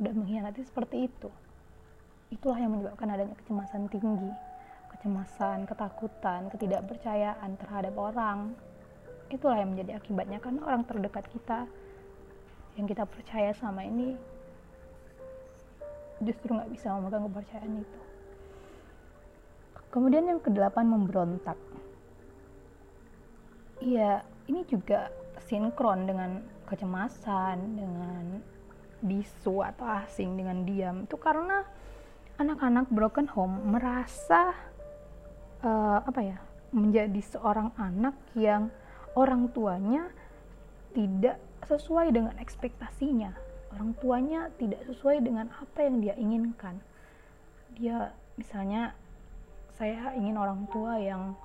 udah 0.01 0.09
mengkhianati 0.09 0.65
seperti 0.65 1.05
itu. 1.05 1.29
Itulah 2.33 2.57
yang 2.57 2.73
menyebabkan 2.73 3.13
adanya 3.13 3.37
kecemasan 3.45 3.85
tinggi. 3.93 4.33
Kecemasan, 5.05 5.69
ketakutan, 5.69 6.49
ketidakpercayaan 6.49 7.61
terhadap 7.61 7.93
orang. 7.93 8.57
Itulah 9.29 9.61
yang 9.61 9.77
menjadi 9.77 10.01
akibatnya 10.01 10.41
karena 10.41 10.65
orang 10.65 10.81
terdekat 10.81 11.29
kita 11.29 11.69
yang 12.73 12.89
kita 12.89 13.05
percaya 13.05 13.53
sama 13.53 13.85
ini 13.85 14.17
justru 16.25 16.57
nggak 16.57 16.73
bisa 16.73 16.89
memegang 16.97 17.29
kepercayaan 17.29 17.85
itu. 17.85 17.99
Kemudian 19.93 20.25
yang 20.25 20.41
kedelapan 20.41 20.89
memberontak. 20.89 21.61
Iya, 23.85 24.25
ini 24.49 24.65
juga 24.65 25.13
sinkron 25.45 26.09
dengan 26.09 26.41
kecemasan, 26.65 27.77
dengan 27.77 28.41
bisu 29.05 29.61
atau 29.61 29.85
asing, 30.01 30.33
dengan 30.33 30.65
diam. 30.65 31.05
Itu 31.05 31.21
karena 31.21 31.61
anak-anak 32.41 32.89
broken 32.89 33.29
home 33.29 33.69
merasa 33.69 34.73
uh, 35.65 35.99
apa 36.05 36.21
ya 36.21 36.37
menjadi 36.69 37.21
seorang 37.25 37.73
anak 37.75 38.13
yang 38.37 38.69
orang 39.17 39.49
tuanya 39.51 40.07
tidak 40.93 41.41
sesuai 41.65 42.13
dengan 42.13 42.37
ekspektasinya. 42.37 43.33
Orang 43.75 43.97
tuanya 43.99 44.47
tidak 44.55 44.85
sesuai 44.87 45.19
dengan 45.25 45.51
apa 45.51 45.79
yang 45.83 45.99
dia 45.99 46.15
inginkan. 46.15 46.79
Dia 47.75 48.13
misalnya 48.39 48.95
saya 49.75 50.15
ingin 50.15 50.39
orang 50.39 50.63
tua 50.71 50.95
yang 50.95 51.35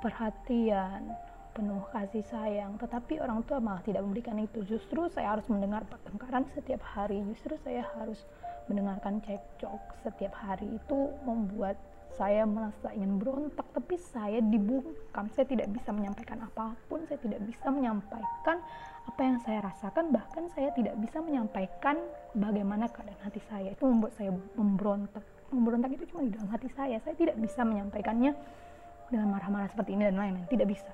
perhatian 0.00 1.12
penuh 1.52 1.82
kasih 1.90 2.22
sayang 2.30 2.78
tetapi 2.78 3.18
orang 3.18 3.42
tua 3.42 3.58
malah 3.58 3.82
tidak 3.82 4.06
memberikan 4.06 4.38
itu 4.38 4.62
justru 4.62 5.10
saya 5.10 5.34
harus 5.34 5.42
mendengar 5.50 5.82
pertengkaran 5.90 6.46
setiap 6.54 6.78
hari 6.86 7.18
justru 7.34 7.58
saya 7.66 7.82
harus 7.98 8.22
mendengarkan 8.70 9.18
cekcok 9.26 9.82
setiap 10.06 10.38
hari 10.38 10.70
itu 10.70 10.98
membuat 11.26 11.74
saya 12.16 12.48
merasa 12.48 12.88
ingin 12.96 13.20
berontak 13.20 13.66
tapi 13.74 13.98
saya 13.98 14.40
dibungkam. 14.40 15.28
Saya 15.34 15.44
tidak 15.44 15.68
bisa 15.74 15.92
menyampaikan 15.92 16.40
apa 16.40 16.72
pun 16.88 17.04
saya 17.04 17.20
tidak 17.20 17.42
bisa 17.44 17.68
menyampaikan 17.68 18.58
apa 19.08 19.20
yang 19.24 19.38
saya 19.40 19.64
rasakan 19.64 20.12
bahkan 20.12 20.44
saya 20.52 20.70
tidak 20.76 20.94
bisa 21.00 21.18
menyampaikan 21.20 21.96
bagaimana 22.32 22.88
keadaan 22.88 23.20
hati 23.20 23.42
saya. 23.46 23.74
Itu 23.74 23.86
membuat 23.86 24.16
saya 24.16 24.32
memberontak. 24.56 25.24
Memberontak 25.52 25.90
itu 25.94 26.04
cuma 26.12 26.24
di 26.24 26.32
dalam 26.32 26.48
hati 26.48 26.68
saya. 26.72 26.96
Saya 27.02 27.14
tidak 27.14 27.36
bisa 27.36 27.64
menyampaikannya 27.64 28.32
dengan 29.08 29.26
marah-marah 29.32 29.68
seperti 29.72 29.96
ini 29.96 30.02
dan 30.08 30.16
lain-lain. 30.16 30.46
Tidak 30.48 30.66
bisa. 30.68 30.92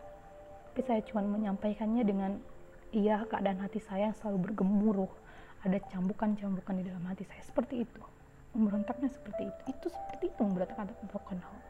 Tapi 0.73 0.81
saya 0.83 1.01
cuma 1.07 1.23
menyampaikannya 1.23 2.03
dengan 2.03 2.37
iya 2.95 3.23
keadaan 3.27 3.63
hati 3.63 3.79
saya 3.79 4.11
yang 4.11 4.17
selalu 4.17 4.51
bergemuruh. 4.51 5.13
Ada 5.65 5.81
cambukan-cambukan 5.89 6.75
di 6.77 6.85
dalam 6.85 7.05
hati 7.09 7.25
saya. 7.25 7.41
Seperti 7.41 7.89
itu 7.89 8.14
memberontaknya 8.55 9.11
seperti 9.11 9.51
itu. 9.51 9.63
Itu 9.75 9.87
seperti 9.91 10.31
itu 10.31 10.41
memberontak 10.41 10.79
atau 10.79 11.07
broken 11.11 11.43
home 11.43 11.65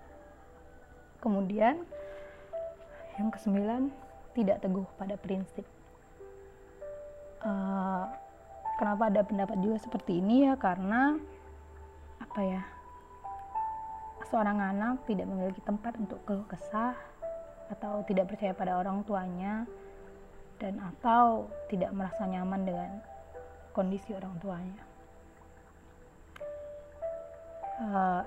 kemudian 1.25 1.81
yang 3.17 3.33
kesembilan 3.33 3.89
tidak 4.37 4.61
teguh 4.61 4.85
pada 5.01 5.17
prinsip. 5.17 5.65
Uh, 7.41 8.05
kenapa 8.77 9.09
ada 9.09 9.25
pendapat 9.25 9.57
juga 9.65 9.81
seperti 9.81 10.21
ini 10.21 10.53
ya? 10.53 10.61
Karena 10.61 11.17
apa 12.21 12.41
ya 12.45 12.63
seorang 14.29 14.61
anak 14.61 15.09
tidak 15.09 15.25
memiliki 15.25 15.65
tempat 15.65 15.97
untuk 15.97 16.21
keluh 16.29 16.45
kesah 16.45 16.93
atau 17.73 18.05
tidak 18.05 18.29
percaya 18.29 18.53
pada 18.53 18.77
orang 18.77 19.01
tuanya 19.09 19.65
dan 20.61 20.77
atau 20.81 21.49
tidak 21.73 21.95
merasa 21.97 22.29
nyaman 22.29 22.63
dengan 22.69 22.91
kondisi 23.73 24.13
orang 24.13 24.37
tuanya. 24.43 24.94
Eh, 27.81 28.23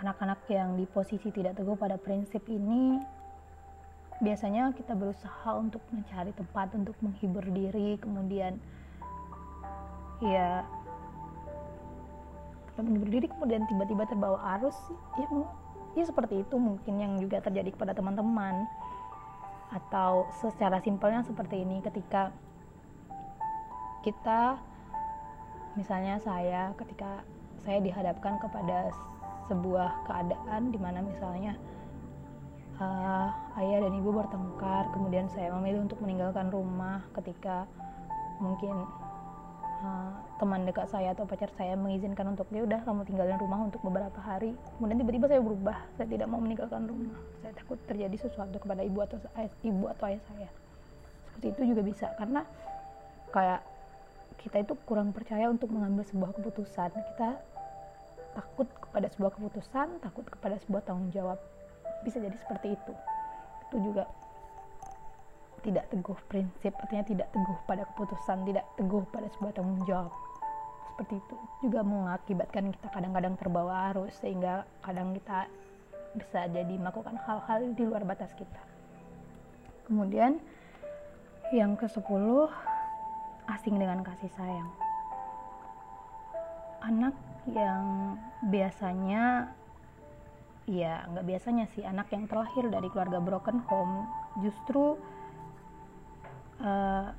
anak-anak 0.00 0.40
yang 0.48 0.78
di 0.80 0.88
posisi 0.88 1.28
tidak 1.28 1.60
teguh 1.60 1.76
pada 1.76 2.00
prinsip 2.00 2.40
ini 2.48 2.96
biasanya 4.22 4.70
kita 4.78 4.94
berusaha 4.94 5.50
untuk 5.58 5.82
mencari 5.90 6.30
tempat 6.32 6.70
untuk 6.78 6.94
menghibur 7.02 7.42
diri, 7.50 7.98
kemudian 7.98 8.56
ya 10.22 10.62
menghibur 12.78 13.10
diri 13.10 13.26
kemudian 13.28 13.66
tiba-tiba 13.68 14.08
terbawa 14.08 14.38
arus 14.56 14.74
ya 15.18 15.26
ya 15.92 16.04
seperti 16.08 16.40
itu 16.40 16.56
mungkin 16.56 16.94
yang 17.02 17.12
juga 17.20 17.42
terjadi 17.42 17.74
kepada 17.74 17.92
teman-teman. 17.92 18.64
Atau 19.72 20.28
secara 20.40 20.84
simpelnya 20.84 21.24
seperti 21.24 21.64
ini 21.64 21.80
ketika 21.80 22.28
kita 24.04 24.60
misalnya 25.76 26.20
saya 26.20 26.76
ketika 26.76 27.24
saya 27.62 27.78
dihadapkan 27.82 28.38
kepada 28.42 28.90
sebuah 29.50 30.06
keadaan 30.06 30.70
di 30.70 30.78
mana 30.78 31.02
misalnya 31.02 31.58
uh, 32.78 33.28
ayah 33.58 33.84
dan 33.84 33.92
ibu 33.98 34.10
bertengkar 34.14 34.90
kemudian 34.94 35.26
saya 35.30 35.50
memilih 35.58 35.86
untuk 35.86 35.98
meninggalkan 36.02 36.48
rumah 36.50 37.02
ketika 37.18 37.66
mungkin 38.42 38.86
uh, 39.82 40.12
teman 40.38 40.66
dekat 40.66 40.90
saya 40.90 41.14
atau 41.14 41.26
pacar 41.26 41.50
saya 41.54 41.78
mengizinkan 41.78 42.34
untuk 42.34 42.46
ya 42.50 42.66
udah 42.66 42.80
kamu 42.82 43.06
tinggalin 43.06 43.38
rumah 43.38 43.66
untuk 43.66 43.82
beberapa 43.86 44.18
hari. 44.22 44.54
Kemudian 44.78 44.98
tiba-tiba 45.02 45.26
saya 45.30 45.40
berubah 45.42 45.76
saya 45.98 46.06
tidak 46.10 46.26
mau 46.30 46.40
meninggalkan 46.42 46.86
rumah. 46.86 47.14
Saya 47.42 47.52
takut 47.54 47.78
terjadi 47.86 48.16
sesuatu 48.18 48.56
kepada 48.58 48.82
ibu 48.82 48.98
atau 49.02 49.18
ayah, 49.38 49.52
ibu 49.62 49.84
atau 49.90 50.04
ayah 50.10 50.22
saya. 50.32 50.48
Seperti 51.30 51.46
itu 51.54 51.60
juga 51.74 51.82
bisa 51.86 52.06
karena 52.18 52.42
kayak 53.30 53.60
kita 54.42 54.56
itu 54.66 54.74
kurang 54.82 55.14
percaya 55.14 55.46
untuk 55.46 55.70
mengambil 55.70 56.02
sebuah 56.02 56.34
keputusan. 56.34 56.90
Kita 56.90 57.51
takut 58.32 58.68
kepada 58.68 59.06
sebuah 59.12 59.32
keputusan 59.36 60.00
takut 60.00 60.24
kepada 60.28 60.56
sebuah 60.64 60.82
tanggung 60.84 61.12
jawab. 61.12 61.38
Bisa 62.02 62.18
jadi 62.18 62.34
seperti 62.36 62.74
itu. 62.74 62.92
Itu 63.68 63.76
juga 63.80 64.04
tidak 65.62 65.86
teguh 65.94 66.18
prinsip 66.26 66.74
artinya 66.74 67.06
tidak 67.06 67.28
teguh 67.30 67.58
pada 67.70 67.86
keputusan 67.94 68.38
tidak 68.42 68.66
teguh 68.74 69.04
pada 69.14 69.28
sebuah 69.38 69.52
tanggung 69.54 69.82
jawab. 69.86 70.12
Seperti 70.92 71.14
itu 71.22 71.36
juga 71.64 71.80
mengakibatkan 71.86 72.74
kita 72.74 72.88
kadang-kadang 72.92 73.34
terbawa 73.38 73.94
arus 73.94 74.12
sehingga 74.18 74.66
kadang 74.82 75.14
kita 75.16 75.46
bisa 76.12 76.44
jadi 76.52 76.74
melakukan 76.76 77.16
hal-hal 77.24 77.72
di 77.72 77.82
luar 77.88 78.04
batas 78.04 78.34
kita. 78.36 78.60
Kemudian 79.88 80.36
yang 81.54 81.78
ke 81.78 81.88
10 81.88 82.04
asing 83.48 83.76
dengan 83.80 84.04
kasih 84.04 84.30
sayang. 84.36 84.70
Anak 86.82 87.14
yang 87.50 88.14
biasanya 88.46 89.50
ya 90.70 91.02
nggak 91.10 91.26
biasanya 91.26 91.66
sih 91.74 91.82
anak 91.82 92.06
yang 92.14 92.30
terlahir 92.30 92.70
dari 92.70 92.86
keluarga 92.94 93.18
broken 93.18 93.58
home 93.66 94.06
justru 94.38 94.94
uh, 96.62 97.10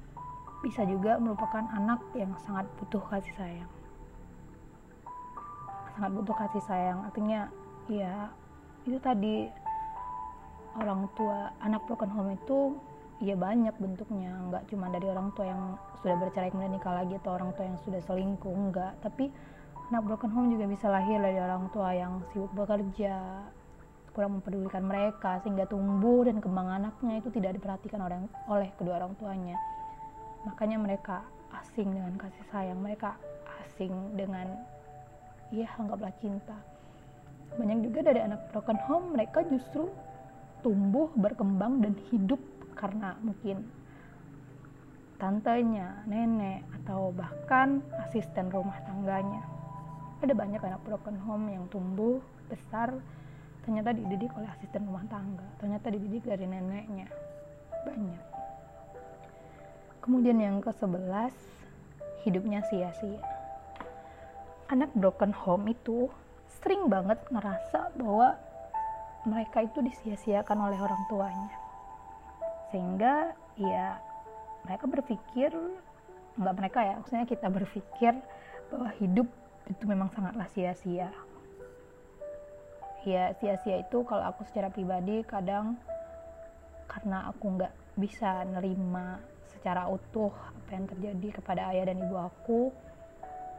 bisa 0.63 0.87
juga 0.87 1.19
merupakan 1.19 1.67
anak 1.75 1.99
yang 2.15 2.31
sangat 2.39 2.63
butuh 2.79 3.03
kasih 3.11 3.35
sayang. 3.35 3.71
Sangat 5.99 6.11
butuh 6.15 6.35
kasih 6.39 6.63
sayang 6.63 7.03
artinya 7.03 7.51
ya 7.91 8.31
itu 8.87 8.95
tadi 9.03 9.51
orang 10.79 11.11
tua 11.19 11.51
anak 11.59 11.83
broken 11.83 12.11
home 12.11 12.31
itu 12.31 12.79
ya 13.21 13.35
banyak 13.37 13.75
bentuknya 13.77 14.35
nggak 14.49 14.67
cuma 14.71 14.89
dari 14.89 15.07
orang 15.07 15.31
tua 15.35 15.47
yang 15.47 15.61
sudah 16.01 16.15
bercerai 16.19 16.51
kemudian 16.51 16.75
nikah 16.75 16.91
lagi 16.91 17.15
atau 17.19 17.39
orang 17.39 17.55
tua 17.55 17.65
yang 17.67 17.79
sudah 17.83 18.01
selingkuh 18.03 18.51
enggak 18.51 18.95
tapi 18.99 19.31
anak 19.91 20.01
broken 20.07 20.31
home 20.31 20.53
juga 20.53 20.65
bisa 20.69 20.87
lahir 20.87 21.19
dari 21.19 21.39
orang 21.39 21.67
tua 21.73 21.91
yang 21.91 22.23
sibuk 22.31 22.51
bekerja 22.55 23.43
kurang 24.13 24.39
mempedulikan 24.39 24.85
mereka 24.85 25.41
sehingga 25.41 25.65
tumbuh 25.65 26.21
dan 26.23 26.37
kembang 26.37 26.69
anaknya 26.69 27.17
itu 27.17 27.33
tidak 27.33 27.57
diperhatikan 27.57 27.97
orang, 27.97 28.29
oleh 28.45 28.69
kedua 28.77 29.01
orang 29.01 29.17
tuanya 29.17 29.57
makanya 30.45 30.77
mereka 30.77 31.25
asing 31.63 31.89
dengan 31.89 32.13
kasih 32.19 32.45
sayang 32.53 32.77
mereka 32.77 33.17
asing 33.65 33.91
dengan 34.13 34.53
ya 35.49 35.65
anggaplah 35.81 36.13
cinta 36.21 36.55
banyak 37.57 37.89
juga 37.89 38.05
dari 38.05 38.21
anak 38.21 38.53
broken 38.53 38.77
home 38.85 39.17
mereka 39.17 39.41
justru 39.49 39.89
tumbuh 40.61 41.09
berkembang 41.17 41.81
dan 41.81 41.93
hidup 42.09 42.39
karena 42.73 43.13
mungkin 43.21 43.61
tantenya, 45.21 46.03
nenek, 46.03 46.67
atau 46.81 47.15
bahkan 47.15 47.79
asisten 48.03 48.51
rumah 48.51 48.75
tangganya. 48.83 49.52
Ada 50.23 50.31
banyak 50.31 50.63
anak 50.63 50.79
broken 50.87 51.19
home 51.27 51.51
yang 51.51 51.67
tumbuh 51.67 52.23
besar 52.47 52.95
ternyata 53.67 53.91
dididik 53.91 54.31
oleh 54.39 54.47
asisten 54.55 54.87
rumah 54.87 55.03
tangga 55.11 55.43
ternyata 55.59 55.91
dididik 55.91 56.23
dari 56.23 56.47
neneknya. 56.47 57.11
Banyak. 57.83 58.23
Kemudian 59.99 60.39
yang 60.39 60.63
ke 60.63 60.71
sebelas 60.79 61.35
hidupnya 62.23 62.63
sia-sia. 62.71 63.19
Anak 64.71 64.95
broken 64.95 65.35
home 65.35 65.75
itu 65.75 66.07
sering 66.63 66.87
banget 66.87 67.19
ngerasa 67.27 67.91
bahwa 67.99 68.39
mereka 69.27 69.59
itu 69.67 69.83
disia-siakan 69.83 70.71
oleh 70.71 70.79
orang 70.79 71.03
tuanya. 71.11 71.55
Sehingga 72.71 73.35
ya 73.59 73.99
mereka 74.63 74.87
berpikir 74.87 75.51
nggak 76.39 76.55
mereka 76.55 76.79
ya 76.79 76.93
maksudnya 76.95 77.27
kita 77.27 77.51
berpikir 77.51 78.15
bahwa 78.71 78.89
hidup 79.03 79.27
itu 79.69 79.83
memang 79.87 80.11
sangatlah 80.11 80.47
sia-sia. 80.51 81.11
Ya 83.03 83.35
sia-sia 83.35 83.83
itu 83.83 84.03
kalau 84.07 84.23
aku 84.31 84.47
secara 84.47 84.71
pribadi 84.71 85.23
kadang 85.27 85.75
karena 86.87 87.27
aku 87.31 87.59
nggak 87.59 87.73
bisa 87.99 88.47
nerima 88.47 89.19
secara 89.51 89.87
utuh 89.91 90.31
apa 90.31 90.69
yang 90.71 90.85
terjadi 90.87 91.27
kepada 91.39 91.71
ayah 91.71 91.91
dan 91.91 91.99
ibu 91.99 92.15
aku 92.15 92.71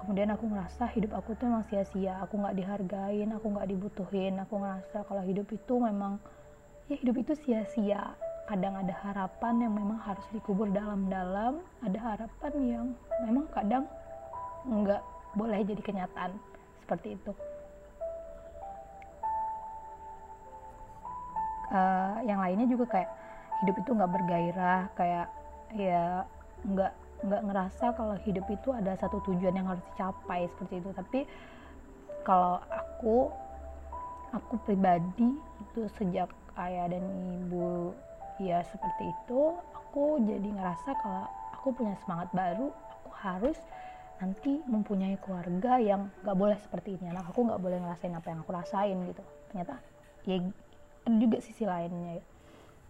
kemudian 0.04 0.36
aku 0.36 0.44
ngerasa 0.52 0.84
hidup 0.92 1.16
aku 1.16 1.32
tuh 1.40 1.48
memang 1.48 1.64
sia-sia. 1.72 2.20
Aku 2.28 2.36
nggak 2.36 2.56
dihargain 2.60 3.32
aku 3.32 3.46
nggak 3.56 3.68
dibutuhin. 3.72 4.36
Aku 4.44 4.60
ngerasa 4.60 5.08
kalau 5.08 5.24
hidup 5.24 5.48
itu 5.48 5.74
memang 5.80 6.20
ya 6.92 7.00
hidup 7.00 7.16
itu 7.24 7.32
sia-sia. 7.40 8.12
Kadang 8.44 8.76
ada 8.76 8.92
harapan 9.00 9.64
yang 9.64 9.72
memang 9.72 9.96
harus 10.04 10.24
dikubur 10.28 10.68
dalam-dalam. 10.68 11.64
Ada 11.80 11.98
harapan 12.00 12.52
yang 12.60 12.86
memang 13.24 13.48
kadang 13.56 13.88
nggak 14.68 15.00
boleh 15.34 15.60
jadi 15.66 15.82
kenyataan 15.82 16.34
seperti 16.82 17.18
itu. 17.18 17.32
Uh, 21.74 22.22
yang 22.22 22.38
lainnya 22.38 22.70
juga 22.70 22.86
kayak 22.86 23.10
hidup 23.64 23.76
itu 23.82 23.90
nggak 23.96 24.12
bergairah 24.14 24.80
kayak 24.94 25.26
ya 25.74 26.22
nggak 26.62 26.92
nggak 27.24 27.42
ngerasa 27.50 27.86
kalau 27.96 28.14
hidup 28.22 28.46
itu 28.52 28.68
ada 28.70 28.94
satu 28.94 29.18
tujuan 29.26 29.56
yang 29.56 29.66
harus 29.66 29.82
dicapai 29.94 30.46
seperti 30.54 30.84
itu. 30.84 30.90
Tapi 30.94 31.20
kalau 32.22 32.60
aku 32.70 33.32
aku 34.34 34.54
pribadi 34.66 35.34
itu 35.38 35.80
sejak 35.98 36.30
ayah 36.58 36.86
dan 36.90 37.02
ibu 37.42 37.94
ya 38.42 38.62
seperti 38.66 39.10
itu 39.10 39.42
aku 39.74 40.18
jadi 40.26 40.48
ngerasa 40.58 40.90
kalau 41.02 41.26
aku 41.54 41.70
punya 41.70 41.94
semangat 42.02 42.28
baru 42.34 42.74
aku 42.74 43.10
harus 43.22 43.58
nanti 44.22 44.62
mempunyai 44.66 45.18
keluarga 45.18 45.78
yang 45.82 46.10
gak 46.22 46.38
boleh 46.38 46.58
seperti 46.62 46.96
ini. 46.98 47.10
Anak 47.10 47.34
aku 47.34 47.46
gak 47.50 47.60
boleh 47.62 47.82
ngerasain 47.82 48.14
apa 48.14 48.26
yang 48.30 48.40
aku 48.46 48.52
rasain 48.54 48.98
gitu. 49.10 49.22
Ternyata 49.50 49.74
ya 50.24 50.36
ada 51.04 51.16
juga 51.18 51.38
sisi 51.42 51.64
lainnya 51.66 52.22
ya. 52.22 52.24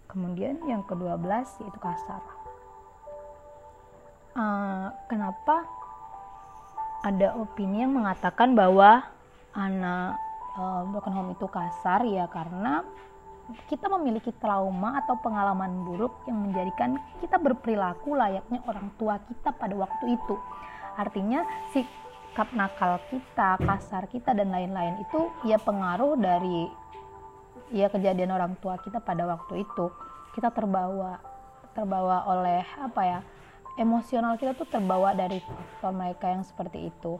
Kemudian 0.06 0.60
yang 0.68 0.84
kedua 0.84 1.16
belas 1.16 1.48
yaitu 1.58 1.80
kasar. 1.80 2.22
Uh, 4.34 4.90
kenapa 5.06 5.62
ada 7.06 7.38
opini 7.38 7.86
yang 7.86 7.94
mengatakan 7.94 8.58
bahwa 8.58 9.06
anak 9.54 10.18
uh, 10.58 10.82
broken 10.90 11.14
home 11.14 11.30
itu 11.32 11.46
kasar? 11.48 12.02
Ya 12.06 12.28
karena 12.28 12.84
kita 13.68 13.92
memiliki 13.92 14.32
trauma 14.40 15.04
atau 15.04 15.20
pengalaman 15.20 15.84
buruk 15.84 16.24
yang 16.24 16.48
menjadikan 16.48 16.96
kita 17.20 17.36
berperilaku 17.36 18.16
layaknya 18.16 18.64
orang 18.64 18.88
tua 18.96 19.20
kita 19.20 19.52
pada 19.52 19.74
waktu 19.76 20.16
itu. 20.16 20.34
Artinya 20.94 21.44
sikap 21.70 22.50
nakal 22.54 23.02
kita, 23.10 23.60
kasar 23.60 24.06
kita 24.10 24.32
dan 24.34 24.50
lain-lain 24.50 25.02
itu 25.02 25.30
ya 25.46 25.58
pengaruh 25.60 26.18
dari 26.18 26.70
ya 27.74 27.90
kejadian 27.90 28.34
orang 28.34 28.54
tua 28.58 28.78
kita 28.82 29.02
pada 29.02 29.26
waktu 29.26 29.62
itu. 29.66 29.86
Kita 30.34 30.50
terbawa 30.50 31.18
terbawa 31.74 32.26
oleh 32.30 32.62
apa 32.78 33.02
ya? 33.02 33.20
emosional 33.74 34.38
kita 34.38 34.54
tuh 34.54 34.70
terbawa 34.70 35.14
dari 35.14 35.42
faktor 35.42 35.90
mereka 35.90 36.30
yang 36.30 36.46
seperti 36.46 36.90
itu 36.94 37.18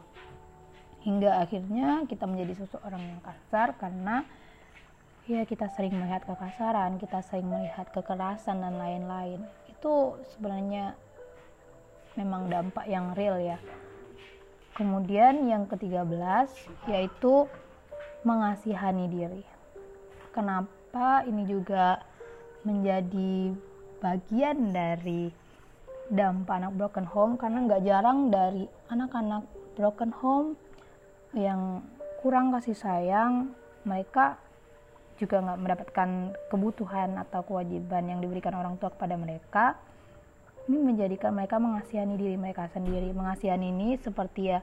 hingga 1.03 1.43
akhirnya 1.43 2.07
kita 2.09 2.25
menjadi 2.25 2.65
seseorang 2.65 3.03
yang 3.03 3.21
kasar 3.21 3.75
karena 3.77 4.25
ya 5.27 5.43
kita 5.43 5.69
sering 5.75 5.93
melihat 5.93 6.23
kekasaran 6.23 6.97
kita 6.97 7.19
sering 7.21 7.45
melihat 7.45 7.91
kekerasan 7.91 8.63
dan 8.63 8.79
lain-lain 8.79 9.43
itu 9.69 10.17
sebenarnya 10.33 10.97
memang 12.15 12.47
dampak 12.47 12.87
yang 12.87 13.15
real 13.15 13.39
ya. 13.39 13.59
Kemudian 14.75 15.47
yang 15.47 15.67
ketiga 15.71 16.03
belas 16.03 16.51
yaitu 16.87 17.47
mengasihani 18.27 19.07
diri. 19.07 19.43
Kenapa 20.35 21.23
ini 21.23 21.47
juga 21.47 22.03
menjadi 22.67 23.55
bagian 24.03 24.75
dari 24.75 25.31
dampak 26.11 26.55
anak 26.59 26.73
broken 26.75 27.07
home? 27.07 27.33
Karena 27.39 27.63
nggak 27.63 27.83
jarang 27.87 28.27
dari 28.27 28.67
anak-anak 28.91 29.43
broken 29.79 30.11
home 30.11 30.49
yang 31.35 31.83
kurang 32.23 32.51
kasih 32.51 32.75
sayang 32.75 33.51
mereka 33.85 34.39
juga 35.15 35.39
nggak 35.39 35.59
mendapatkan 35.61 36.09
kebutuhan 36.51 37.15
atau 37.15 37.45
kewajiban 37.47 38.11
yang 38.11 38.19
diberikan 38.19 38.55
orang 38.55 38.75
tua 38.75 38.91
kepada 38.91 39.15
mereka 39.15 39.79
ini 40.65 40.77
menjadikan 40.81 41.31
mereka 41.33 41.61
mengasihani 41.61 42.17
diri 42.17 42.35
mereka 42.37 42.69
sendiri 42.73 43.13
mengasihani 43.13 43.69
ini 43.69 43.97
seperti 44.01 44.53
ya 44.53 44.59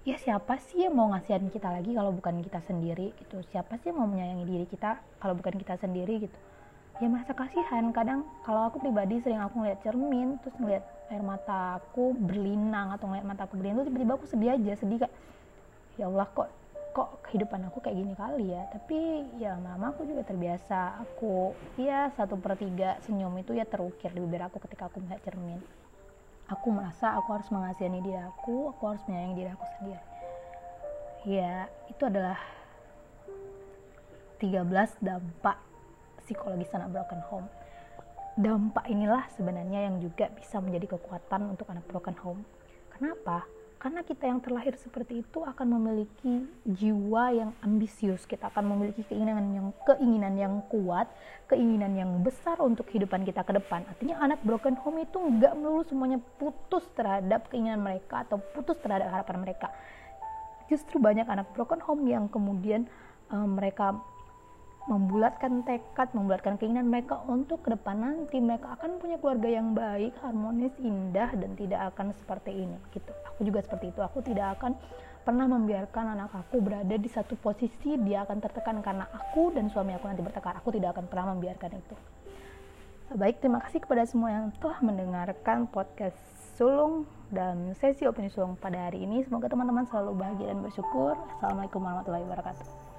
ya 0.00 0.16
siapa 0.16 0.56
sih 0.56 0.88
yang 0.88 0.96
mau 0.96 1.12
ngasihin 1.12 1.52
kita 1.52 1.68
lagi 1.68 1.92
kalau 1.92 2.08
bukan 2.12 2.40
kita 2.40 2.64
sendiri 2.64 3.12
gitu? 3.20 3.44
Siapa 3.52 3.76
sih 3.80 3.92
yang 3.92 4.00
mau 4.00 4.08
menyayangi 4.08 4.44
diri 4.48 4.66
kita 4.68 4.96
kalau 5.20 5.36
bukan 5.36 5.60
kita 5.60 5.76
sendiri 5.76 6.24
gitu? 6.24 6.38
Ya 7.00 7.08
merasa 7.08 7.32
kasihan 7.32 7.88
kadang 7.92 8.24
kalau 8.44 8.68
aku 8.68 8.80
pribadi 8.80 9.20
sering 9.24 9.40
aku 9.40 9.60
ngeliat 9.60 9.80
cermin 9.84 10.36
terus 10.40 10.56
ngeliat 10.60 10.84
air 11.08 11.24
mata 11.24 11.80
aku 11.80 12.12
berlinang 12.16 12.92
atau 12.92 13.08
ngeliat 13.08 13.26
mata 13.28 13.44
aku 13.48 13.56
berlinang 13.56 13.88
tiba-tiba 13.88 14.12
aku 14.20 14.28
sedih 14.28 14.56
aja 14.56 14.72
sedih 14.76 15.04
kak 15.04 15.12
ya 15.96 16.06
Allah 16.12 16.28
kok 16.28 16.48
kok 16.90 17.22
kehidupan 17.26 17.70
aku 17.70 17.78
kayak 17.78 17.96
gini 18.02 18.14
kali 18.18 18.50
ya 18.50 18.66
tapi 18.74 19.26
ya 19.38 19.54
lama 19.58 19.94
aku 19.94 20.02
juga 20.06 20.26
terbiasa 20.26 20.98
aku 21.06 21.54
ya 21.78 22.10
satu 22.18 22.34
per 22.38 22.58
tiga 22.58 22.98
senyum 23.06 23.34
itu 23.38 23.54
ya 23.54 23.62
terukir 23.62 24.10
di 24.10 24.18
bibir 24.18 24.42
aku 24.42 24.58
ketika 24.66 24.90
aku 24.90 24.98
melihat 24.98 25.22
cermin 25.22 25.62
aku 26.50 26.66
merasa 26.74 27.14
aku 27.14 27.30
harus 27.30 27.46
mengasihani 27.54 28.02
diri 28.02 28.18
aku 28.18 28.74
aku 28.74 28.82
harus 28.90 29.02
menyayangi 29.06 29.34
diri 29.38 29.50
aku 29.54 29.64
sendiri 29.78 30.02
ya 31.30 31.70
itu 31.86 32.02
adalah 32.02 32.38
13 34.40 35.04
dampak 35.04 35.60
psikologis 36.24 36.72
anak 36.72 36.96
broken 36.96 37.20
home. 37.28 37.48
Dampak 38.40 38.88
inilah 38.88 39.28
sebenarnya 39.36 39.84
yang 39.84 40.00
juga 40.00 40.32
bisa 40.32 40.62
menjadi 40.64 40.96
kekuatan 40.96 41.52
untuk 41.52 41.68
anak 41.68 41.84
broken 41.92 42.16
home. 42.24 42.40
Kenapa? 42.96 43.44
Karena 43.80 44.04
kita 44.04 44.28
yang 44.28 44.44
terlahir 44.44 44.76
seperti 44.76 45.24
itu 45.24 45.40
akan 45.40 45.80
memiliki 45.80 46.44
jiwa 46.68 47.32
yang 47.32 47.50
ambisius, 47.64 48.28
kita 48.28 48.52
akan 48.52 48.76
memiliki 48.76 49.00
keinginan 49.08 49.56
yang 49.56 49.72
keinginan 49.88 50.34
yang 50.36 50.54
kuat, 50.68 51.08
keinginan 51.48 51.96
yang 51.96 52.12
besar 52.20 52.60
untuk 52.60 52.84
kehidupan 52.92 53.24
kita 53.24 53.40
ke 53.40 53.56
depan. 53.56 53.80
Artinya 53.88 54.20
anak 54.20 54.44
broken 54.44 54.76
home 54.84 55.00
itu 55.00 55.16
nggak 55.16 55.56
melulu 55.56 55.80
semuanya 55.88 56.20
putus 56.36 56.84
terhadap 56.92 57.48
keinginan 57.48 57.80
mereka 57.80 58.28
atau 58.28 58.36
putus 58.52 58.76
terhadap 58.84 59.08
harapan 59.16 59.48
mereka. 59.48 59.72
Justru 60.68 61.00
banyak 61.00 61.24
anak 61.24 61.48
broken 61.56 61.80
home 61.80 62.04
yang 62.04 62.28
kemudian 62.28 62.84
um, 63.32 63.56
mereka 63.56 63.96
membulatkan 64.88 65.60
tekad, 65.68 66.08
membulatkan 66.16 66.56
keinginan 66.56 66.88
mereka 66.88 67.20
untuk 67.28 67.60
ke 67.60 67.76
depan 67.76 68.00
nanti 68.00 68.40
mereka 68.40 68.80
akan 68.80 68.96
punya 68.96 69.20
keluarga 69.20 69.48
yang 69.48 69.76
baik, 69.76 70.16
harmonis, 70.24 70.72
indah 70.80 71.28
dan 71.36 71.52
tidak 71.58 71.80
akan 71.92 72.16
seperti 72.16 72.64
ini 72.64 72.78
gitu. 72.96 73.12
Aku 73.34 73.44
juga 73.44 73.60
seperti 73.60 73.92
itu. 73.92 74.00
Aku 74.00 74.24
tidak 74.24 74.56
akan 74.56 74.72
pernah 75.20 75.44
membiarkan 75.44 76.16
anak 76.16 76.32
aku 76.32 76.64
berada 76.64 76.96
di 76.96 77.10
satu 77.12 77.36
posisi 77.36 78.00
dia 78.00 78.24
akan 78.24 78.40
tertekan 78.40 78.80
karena 78.80 79.04
aku 79.12 79.52
dan 79.52 79.68
suami 79.68 79.92
aku 79.92 80.08
nanti 80.08 80.24
bertengkar. 80.24 80.56
Aku 80.64 80.72
tidak 80.72 80.96
akan 80.96 81.04
pernah 81.10 81.36
membiarkan 81.36 81.70
itu. 81.76 81.96
Baik, 83.10 83.42
terima 83.42 83.58
kasih 83.58 83.82
kepada 83.82 84.06
semua 84.06 84.30
yang 84.30 84.54
telah 84.62 84.78
mendengarkan 84.86 85.66
podcast 85.66 86.14
Sulung 86.60 87.08
dan 87.32 87.72
sesi 87.72 88.04
opini 88.04 88.28
sulung 88.28 88.52
pada 88.52 88.84
hari 88.84 89.00
ini. 89.00 89.24
Semoga 89.24 89.48
teman-teman 89.48 89.88
selalu 89.88 90.12
bahagia 90.12 90.52
dan 90.52 90.60
bersyukur. 90.60 91.16
Assalamualaikum 91.40 91.80
warahmatullahi 91.80 92.24
wabarakatuh. 92.28 92.89